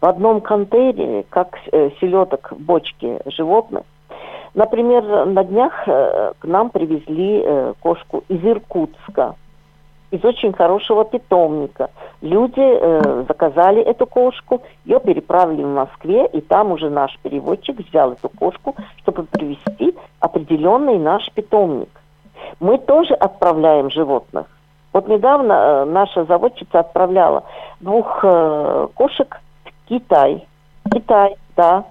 в 0.00 0.06
одном 0.06 0.40
контейнере, 0.40 1.24
как 1.30 1.56
э, 1.72 1.90
селедок 2.00 2.52
бочки 2.58 3.20
животных. 3.26 3.84
Например, 4.54 5.24
на 5.26 5.44
днях 5.44 5.72
э, 5.86 6.32
к 6.38 6.44
нам 6.44 6.68
привезли 6.68 7.42
э, 7.42 7.74
кошку 7.80 8.22
из 8.28 8.44
Иркутска 8.44 9.36
из 10.12 10.24
очень 10.24 10.52
хорошего 10.52 11.04
питомника. 11.04 11.90
Люди 12.20 12.60
э, 12.60 13.24
заказали 13.26 13.80
эту 13.80 14.06
кошку, 14.06 14.62
ее 14.84 15.00
переправили 15.00 15.62
в 15.62 15.74
Москве, 15.74 16.26
и 16.26 16.40
там 16.42 16.70
уже 16.70 16.90
наш 16.90 17.18
переводчик 17.22 17.78
взял 17.80 18.12
эту 18.12 18.28
кошку, 18.28 18.76
чтобы 18.98 19.24
привести 19.24 19.96
определенный 20.20 20.98
наш 20.98 21.30
питомник. 21.32 21.88
Мы 22.60 22.76
тоже 22.78 23.14
отправляем 23.14 23.90
животных. 23.90 24.46
Вот 24.92 25.08
недавно 25.08 25.52
э, 25.52 25.84
наша 25.86 26.24
заводчица 26.26 26.80
отправляла 26.80 27.44
двух 27.80 28.20
э, 28.22 28.88
кошек 28.94 29.40
в 29.64 29.88
Китай. 29.88 30.46
Китай, 30.92 31.36
да. 31.56 31.84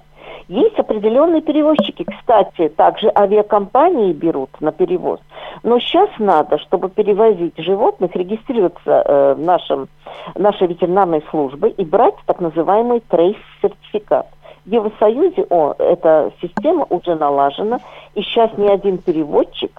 Есть 0.52 0.78
определенные 0.78 1.42
перевозчики, 1.42 2.04
кстати, 2.04 2.68
также 2.68 3.10
авиакомпании 3.16 4.12
берут 4.12 4.50
на 4.60 4.74
перевоз. 4.74 5.22
Но 5.64 5.80
сейчас 5.80 6.10
надо, 6.20 6.58
чтобы 6.58 6.90
перевозить 6.90 7.58
животных, 7.58 8.14
регистрироваться 8.18 8.84
э, 8.86 9.34
в 9.36 9.40
нашем, 9.40 9.88
нашей 10.36 10.68
ветеринарной 10.68 11.24
службе 11.30 11.70
и 11.70 11.86
брать 11.86 12.16
так 12.26 12.42
называемый 12.42 13.00
трейс-сертификат. 13.00 14.28
В 14.66 14.70
Евросоюзе 14.70 15.46
о, 15.50 15.74
эта 15.80 16.34
система 16.42 16.86
уже 16.90 17.16
налажена, 17.16 17.80
и 18.16 18.22
сейчас 18.22 18.52
ни 18.58 18.68
один 18.68 18.98
переводчик, 18.98 19.72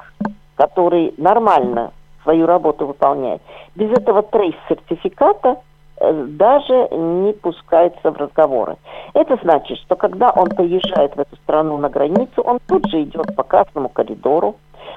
который 0.57 1.13
нормально 1.19 1.93
свою 2.23 2.47
работу 2.47 2.87
выполняет, 2.87 3.43
без 3.75 3.91
этого 3.91 4.23
трейс-сертификата 4.23 5.59
даже 6.01 6.89
не 6.91 7.33
пускается 7.33 8.11
в 8.11 8.17
разговоры. 8.17 8.77
Это 9.15 9.39
значит, 9.43 9.79
что 9.79 9.97
когда 9.97 10.31
он 10.31 10.49
приезжает 10.49 11.15
в 11.17 11.21
эту 11.21 11.37
страну 11.37 11.77
на 11.79 11.89
границу, 11.89 12.43
он 12.43 12.59
тут 12.67 12.87
же 12.91 13.03
идет 13.03 13.35
по 13.37 13.43
красному 13.43 13.89
коридору, 13.89 14.57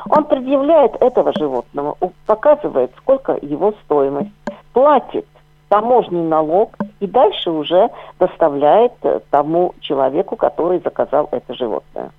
он 0.09 0.25
предъявляет 0.25 0.95
этого 1.01 1.31
животного, 1.37 1.97
показывает, 2.25 2.91
сколько 2.97 3.37
его 3.41 3.73
стоимость, 3.83 4.31
платит 4.73 5.25
таможенный 5.69 6.23
налог 6.23 6.75
и 6.99 7.07
дальше 7.07 7.51
уже 7.51 7.89
доставляет 8.19 8.93
э, 9.01 9.19
тому 9.29 9.73
человеку, 9.79 10.35
который 10.35 10.79
заказал 10.79 11.27
это 11.31 11.53
животное. 11.53 12.11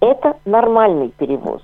Это 0.00 0.36
нормальный 0.44 1.08
перевоз. 1.08 1.62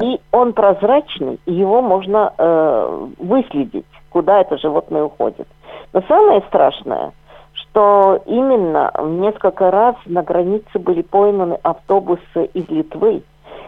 И 0.00 0.20
он 0.30 0.52
прозрачный, 0.52 1.40
и 1.44 1.52
его 1.52 1.82
можно 1.82 2.32
э, 2.38 3.06
выследить, 3.18 3.86
куда 4.10 4.40
это 4.40 4.56
животное 4.58 5.04
уходит. 5.04 5.48
Но 5.94 6.02
самое 6.08 6.42
страшное, 6.48 7.12
что 7.52 8.20
именно 8.26 8.90
несколько 9.04 9.70
раз 9.70 9.94
на 10.06 10.24
границе 10.24 10.80
были 10.80 11.02
пойманы 11.02 11.56
автобусы 11.62 12.46
из 12.52 12.68
Литвы, 12.68 13.22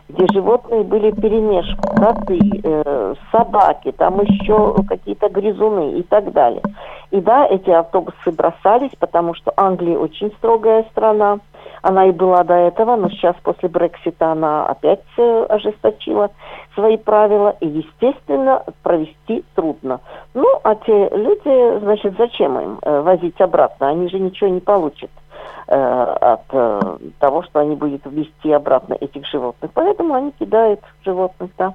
где 0.08 0.26
животные 0.32 0.82
были 0.84 1.10
перемешку, 1.10 1.94
коты, 1.96 2.38
э, 2.62 3.14
собаки, 3.32 3.92
там 3.92 4.20
еще 4.20 4.76
какие-то 4.88 5.28
грызуны 5.28 5.98
и 5.98 6.02
так 6.02 6.32
далее. 6.32 6.62
И 7.10 7.20
да, 7.20 7.46
эти 7.46 7.70
автобусы 7.70 8.30
бросались, 8.32 8.92
потому 8.98 9.34
что 9.34 9.52
Англия 9.56 9.98
очень 9.98 10.30
строгая 10.38 10.84
страна, 10.90 11.38
она 11.82 12.06
и 12.06 12.12
была 12.12 12.42
до 12.44 12.54
этого, 12.54 12.96
но 12.96 13.08
сейчас 13.10 13.36
после 13.42 13.68
Брексита 13.68 14.32
она 14.32 14.66
опять 14.66 15.04
э, 15.18 15.46
ожесточила 15.48 16.30
свои 16.74 16.96
правила, 16.96 17.56
и, 17.60 17.66
естественно, 17.66 18.62
провести 18.82 19.44
трудно. 19.54 20.00
Ну, 20.34 20.46
а 20.62 20.74
те 20.74 21.08
люди, 21.10 21.78
значит, 21.80 22.14
зачем 22.18 22.58
им 22.60 22.78
э, 22.82 23.00
возить 23.02 23.40
обратно? 23.40 23.88
Они 23.88 24.08
же 24.08 24.18
ничего 24.18 24.50
не 24.50 24.60
получат 24.60 25.10
от 25.74 26.42
э, 26.52 26.98
того, 27.18 27.42
что 27.42 27.60
они 27.60 27.74
будут 27.74 28.06
вести 28.06 28.52
обратно 28.52 28.94
этих 28.94 29.26
животных. 29.26 29.70
Поэтому 29.74 30.14
они 30.14 30.30
кидают 30.32 30.80
животных, 31.04 31.50
да. 31.58 31.74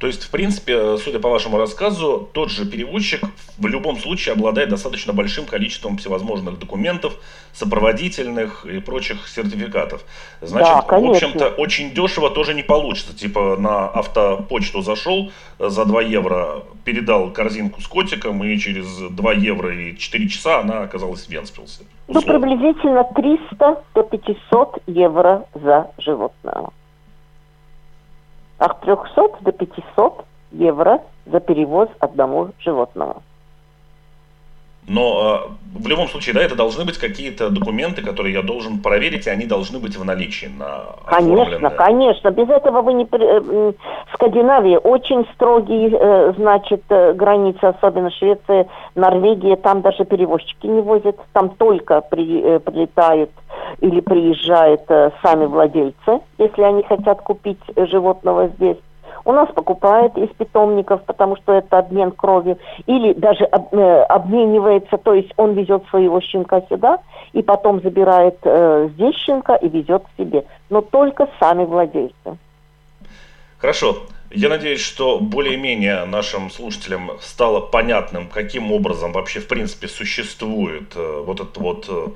То 0.00 0.06
есть, 0.06 0.24
в 0.24 0.30
принципе, 0.30 0.96
судя 0.96 1.18
по 1.18 1.28
вашему 1.28 1.58
рассказу, 1.58 2.26
тот 2.32 2.50
же 2.50 2.64
переводчик 2.64 3.20
в 3.58 3.66
любом 3.66 3.98
случае 3.98 4.32
обладает 4.32 4.70
достаточно 4.70 5.12
большим 5.12 5.44
количеством 5.44 5.98
всевозможных 5.98 6.58
документов, 6.58 7.12
сопроводительных 7.52 8.64
и 8.64 8.80
прочих 8.80 9.28
сертификатов. 9.28 10.02
Значит, 10.40 10.86
да, 10.88 10.98
в 10.98 11.04
общем-то, 11.04 11.48
очень 11.48 11.92
дешево 11.92 12.30
тоже 12.30 12.54
не 12.54 12.62
получится. 12.62 13.14
Типа 13.14 13.56
на 13.58 13.88
автопочту 13.88 14.80
зашел 14.80 15.32
за 15.58 15.84
2 15.84 16.00
евро, 16.00 16.62
передал 16.84 17.30
корзинку 17.30 17.82
с 17.82 17.86
котиком, 17.86 18.42
и 18.42 18.56
через 18.56 18.86
2 18.86 19.32
евро 19.34 19.74
и 19.74 19.98
4 19.98 20.28
часа 20.30 20.60
она 20.60 20.80
оказалась 20.80 21.26
в 21.26 21.28
Венспилсе. 21.28 21.84
Ну, 22.08 22.22
приблизительно 22.22 23.04
300 23.04 23.82
до 23.94 24.02
500 24.02 24.78
евро 24.86 25.44
за 25.54 25.90
животное 25.98 26.70
от 28.60 28.80
300 28.80 29.40
до 29.40 29.52
500 29.52 30.24
евро 30.52 31.00
за 31.26 31.40
перевоз 31.40 31.88
одного 32.00 32.50
животного. 32.58 33.22
Но 34.88 35.46
э, 35.74 35.78
в 35.78 35.86
любом 35.86 36.08
случае, 36.08 36.34
да, 36.34 36.42
это 36.42 36.56
должны 36.56 36.84
быть 36.84 36.98
какие-то 36.98 37.50
документы, 37.50 38.02
которые 38.02 38.34
я 38.34 38.42
должен 38.42 38.78
проверить, 38.78 39.26
и 39.26 39.30
они 39.30 39.46
должны 39.46 39.78
быть 39.78 39.96
в 39.96 40.04
наличии 40.04 40.46
на 40.46 40.96
Конечно, 41.06 41.70
конечно. 41.70 42.30
Без 42.30 42.48
этого 42.48 42.82
вы 42.82 42.94
не... 42.94 43.06
Э, 43.10 43.72
Скандинавия 44.14 44.78
очень 44.78 45.26
строгие, 45.34 45.90
э, 45.92 46.32
значит, 46.36 46.82
границы, 46.88 47.64
особенно 47.64 48.10
Швеция, 48.10 48.66
Норвегия, 48.94 49.56
там 49.56 49.82
даже 49.82 50.04
перевозчики 50.04 50.66
не 50.66 50.80
возят, 50.80 51.16
там 51.32 51.50
только 51.50 52.00
при, 52.00 52.42
э, 52.42 52.58
прилетают 52.58 53.30
или 53.80 54.00
приезжают 54.00 54.82
э, 54.88 55.10
сами 55.22 55.46
владельцы, 55.46 56.20
если 56.38 56.62
они 56.62 56.82
хотят 56.82 57.20
купить 57.22 57.60
животного 57.76 58.48
здесь. 58.48 58.78
У 59.30 59.32
нас 59.32 59.48
покупают 59.54 60.18
из 60.18 60.28
питомников, 60.30 61.04
потому 61.04 61.36
что 61.36 61.52
это 61.52 61.78
обмен 61.78 62.10
кровью, 62.10 62.58
или 62.86 63.12
даже 63.12 63.44
об, 63.44 63.72
э, 63.72 64.02
обменивается, 64.02 64.98
то 64.98 65.14
есть 65.14 65.32
он 65.36 65.52
везет 65.52 65.84
своего 65.88 66.20
щенка 66.20 66.62
сюда 66.68 66.98
и 67.32 67.40
потом 67.40 67.80
забирает 67.80 68.38
э, 68.42 68.88
здесь 68.94 69.14
щенка 69.18 69.54
и 69.54 69.68
везет 69.68 70.02
к 70.02 70.20
себе, 70.20 70.46
но 70.68 70.80
только 70.80 71.28
сами 71.38 71.64
владельцы. 71.64 72.38
Хорошо. 73.58 73.98
Я 74.32 74.48
надеюсь, 74.48 74.80
что 74.80 75.20
более-менее 75.20 76.06
нашим 76.06 76.50
слушателям 76.50 77.12
стало 77.20 77.60
понятным, 77.60 78.26
каким 78.26 78.72
образом 78.72 79.12
вообще 79.12 79.38
в 79.38 79.46
принципе 79.46 79.86
существует 79.86 80.96
э, 80.96 81.22
вот 81.24 81.38
этот 81.38 81.56
вот 81.58 81.86
э, 81.88 82.08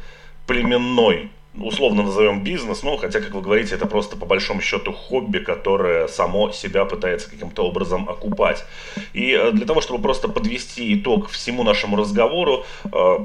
племенной 0.48 1.30
условно 1.58 2.02
назовем 2.02 2.42
бизнес, 2.42 2.82
ну, 2.82 2.96
хотя, 2.96 3.20
как 3.20 3.32
вы 3.32 3.40
говорите, 3.40 3.74
это 3.74 3.86
просто 3.86 4.16
по 4.16 4.26
большому 4.26 4.60
счету 4.60 4.92
хобби, 4.92 5.38
которое 5.38 6.08
само 6.08 6.50
себя 6.50 6.84
пытается 6.84 7.30
каким-то 7.30 7.62
образом 7.66 8.08
окупать. 8.08 8.64
И 9.12 9.32
э, 9.32 9.52
для 9.52 9.66
того, 9.66 9.80
чтобы 9.80 10.02
просто 10.02 10.28
подвести 10.28 10.94
итог 10.94 11.28
всему 11.28 11.62
нашему 11.62 11.96
разговору, 11.96 12.64
э, 12.92 13.18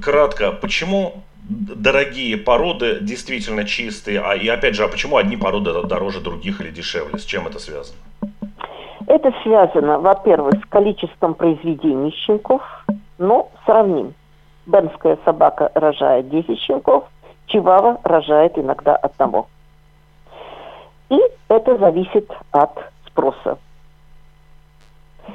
кратко, 0.00 0.52
почему 0.52 1.22
дорогие 1.48 2.36
породы 2.36 2.98
действительно 3.00 3.64
чистые, 3.64 4.20
а 4.20 4.34
и 4.34 4.48
опять 4.48 4.74
же, 4.74 4.84
а 4.84 4.88
почему 4.88 5.16
одни 5.16 5.36
породы 5.36 5.72
дороже 5.82 6.20
других 6.20 6.60
или 6.60 6.70
дешевле? 6.70 7.18
С 7.18 7.24
чем 7.24 7.46
это 7.46 7.58
связано? 7.58 7.98
Это 9.06 9.32
связано, 9.42 9.98
во-первых, 9.98 10.54
с 10.64 10.68
количеством 10.68 11.34
произведений 11.34 12.10
щенков. 12.12 12.62
Ну, 13.18 13.50
сравним. 13.66 14.14
Бенская 14.66 15.18
собака 15.26 15.70
рожает 15.74 16.30
10 16.30 16.58
щенков, 16.58 17.04
чивава 17.46 18.00
рожает 18.04 18.58
иногда 18.58 18.96
одного. 18.96 19.48
И 21.10 21.18
это 21.48 21.76
зависит 21.78 22.30
от 22.50 22.78
спроса. 23.06 23.58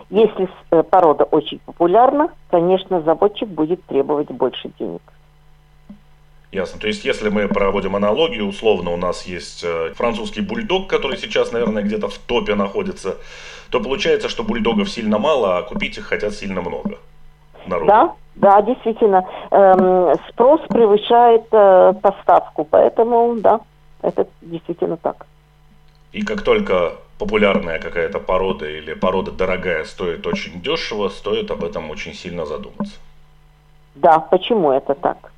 Если 0.10 0.50
э, 0.72 0.84
порода 0.84 1.24
очень 1.24 1.60
популярна, 1.60 2.30
конечно, 2.50 3.02
заводчик 3.02 3.48
будет 3.48 3.84
требовать 3.86 4.30
больше 4.30 4.72
денег. 4.80 5.02
Ясно. 6.52 6.80
То 6.80 6.88
есть, 6.88 7.06
если 7.06 7.30
мы 7.30 7.48
проводим 7.48 7.96
аналогию, 7.96 8.48
условно 8.48 8.92
у 8.92 8.98
нас 8.98 9.26
есть 9.28 9.64
э, 9.64 9.94
французский 9.96 10.42
бульдог, 10.42 10.88
который 10.88 11.18
сейчас, 11.18 11.52
наверное, 11.52 11.84
где-то 11.84 12.08
в 12.08 12.18
топе 12.18 12.56
находится, 12.56 13.18
то 13.70 13.80
получается, 13.80 14.30
что 14.30 14.44
бульдогов 14.44 14.90
сильно 14.90 15.20
мало, 15.20 15.58
а 15.58 15.62
купить 15.62 15.98
их 15.98 16.06
хотят 16.06 16.34
сильно 16.34 16.62
много. 16.62 16.98
Народу. 17.68 17.88
Да, 17.88 18.16
да, 18.40 18.62
действительно. 18.62 19.26
Эм, 19.52 20.16
спрос 20.30 20.62
превышает 20.70 21.44
э, 21.52 21.94
поставку, 22.02 22.64
поэтому, 22.64 23.36
да, 23.36 23.60
это 24.02 24.28
действительно 24.42 24.96
так. 24.98 25.26
И 26.14 26.24
как 26.24 26.42
только 26.42 26.94
популярная 27.18 27.80
какая-то 27.80 28.20
порода 28.20 28.66
или 28.66 28.94
порода 28.94 29.32
дорогая 29.32 29.84
стоит 29.84 30.26
очень 30.26 30.62
дешево, 30.62 31.10
стоит 31.10 31.52
об 31.52 31.66
этом 31.66 31.92
очень 31.92 32.14
сильно 32.14 32.46
задуматься. 32.46 32.96
Да, 33.96 34.20
почему 34.20 34.72
это 34.72 34.96
так? 34.96 35.32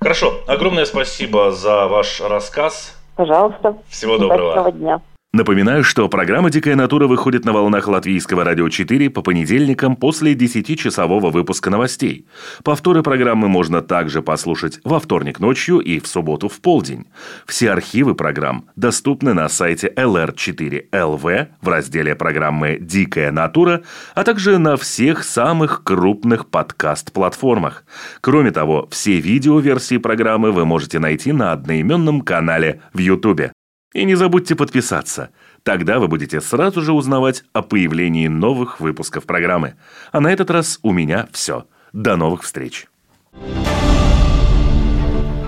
Хорошо, 0.00 0.34
огромное 0.46 0.84
спасибо 0.84 1.50
за 1.50 1.88
ваш 1.88 2.20
рассказ. 2.20 2.96
Пожалуйста. 3.16 3.76
Всего 3.88 4.18
доброго. 4.18 4.70
дня. 4.70 5.00
Напоминаю, 5.34 5.82
что 5.82 6.08
программа 6.08 6.48
«Дикая 6.48 6.76
натура» 6.76 7.08
выходит 7.08 7.44
на 7.44 7.52
волнах 7.52 7.88
Латвийского 7.88 8.44
радио 8.44 8.68
4 8.68 9.10
по 9.10 9.20
понедельникам 9.20 9.96
после 9.96 10.34
10-часового 10.34 11.32
выпуска 11.32 11.70
новостей. 11.70 12.28
Повторы 12.62 13.02
программы 13.02 13.48
можно 13.48 13.82
также 13.82 14.22
послушать 14.22 14.78
во 14.84 15.00
вторник 15.00 15.40
ночью 15.40 15.80
и 15.80 15.98
в 15.98 16.06
субботу 16.06 16.48
в 16.48 16.60
полдень. 16.60 17.06
Все 17.48 17.72
архивы 17.72 18.14
программ 18.14 18.66
доступны 18.76 19.34
на 19.34 19.48
сайте 19.48 19.92
LR4LV 19.96 21.48
в 21.60 21.68
разделе 21.68 22.14
программы 22.14 22.78
«Дикая 22.80 23.32
натура», 23.32 23.82
а 24.14 24.22
также 24.22 24.58
на 24.58 24.76
всех 24.76 25.24
самых 25.24 25.82
крупных 25.82 26.46
подкаст-платформах. 26.46 27.84
Кроме 28.20 28.52
того, 28.52 28.86
все 28.92 29.18
видеоверсии 29.18 29.96
программы 29.96 30.52
вы 30.52 30.64
можете 30.64 31.00
найти 31.00 31.32
на 31.32 31.50
одноименном 31.50 32.20
канале 32.20 32.82
в 32.92 32.98
YouTube. 32.98 33.50
И 33.94 34.04
не 34.04 34.16
забудьте 34.16 34.56
подписаться. 34.56 35.30
Тогда 35.62 36.00
вы 36.00 36.08
будете 36.08 36.40
сразу 36.40 36.82
же 36.82 36.92
узнавать 36.92 37.44
о 37.52 37.62
появлении 37.62 38.26
новых 38.26 38.80
выпусков 38.80 39.24
программы. 39.24 39.76
А 40.10 40.20
на 40.20 40.32
этот 40.32 40.50
раз 40.50 40.80
у 40.82 40.92
меня 40.92 41.28
все. 41.32 41.64
До 41.92 42.16
новых 42.16 42.42
встреч. 42.42 42.88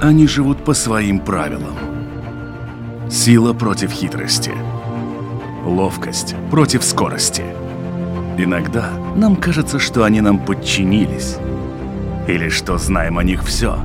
Они 0.00 0.28
живут 0.28 0.64
по 0.64 0.74
своим 0.74 1.18
правилам. 1.18 1.74
Сила 3.10 3.52
против 3.52 3.90
хитрости. 3.90 4.52
Ловкость 5.64 6.36
против 6.50 6.84
скорости. 6.84 7.42
Иногда 8.38 8.92
нам 9.16 9.34
кажется, 9.34 9.80
что 9.80 10.04
они 10.04 10.20
нам 10.20 10.38
подчинились. 10.38 11.38
Или 12.28 12.48
что 12.48 12.78
знаем 12.78 13.18
о 13.18 13.24
них 13.24 13.42
все. 13.42 13.76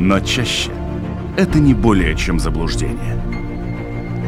Но 0.00 0.18
чаще 0.18 0.72
это 1.36 1.60
не 1.60 1.74
более 1.74 2.16
чем 2.16 2.40
заблуждение– 2.40 3.22